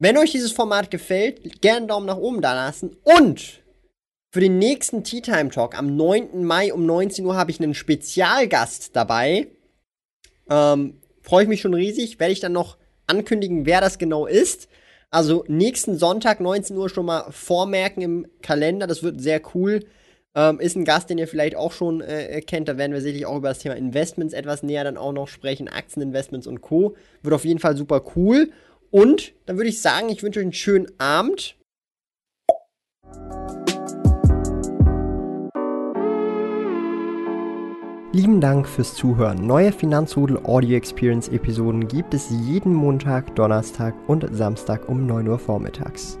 [0.00, 2.96] Wenn euch dieses Format gefällt, gerne einen Daumen nach oben da lassen.
[3.02, 3.62] Und
[4.30, 6.44] für den nächsten Tea Time Talk am 9.
[6.44, 9.48] Mai um 19 Uhr habe ich einen Spezialgast dabei.
[10.50, 12.18] Ähm, Freue ich mich schon riesig.
[12.20, 14.68] Werde ich dann noch ankündigen, wer das genau ist.
[15.10, 18.86] Also nächsten Sonntag 19 Uhr schon mal vormerken im Kalender.
[18.86, 19.84] Das wird sehr cool.
[20.38, 22.68] Ähm, ist ein Gast, den ihr vielleicht auch schon äh, kennt.
[22.68, 25.66] Da werden wir sicherlich auch über das Thema Investments etwas näher dann auch noch sprechen.
[25.66, 26.94] Aktieninvestments und Co.
[27.22, 28.52] Wird auf jeden Fall super cool.
[28.92, 31.56] Und dann würde ich sagen, ich wünsche euch einen schönen Abend.
[38.12, 39.44] Lieben Dank fürs Zuhören.
[39.44, 45.38] Neue Finanzrudel Audio Experience Episoden gibt es jeden Montag, Donnerstag und Samstag um 9 Uhr
[45.40, 46.20] vormittags.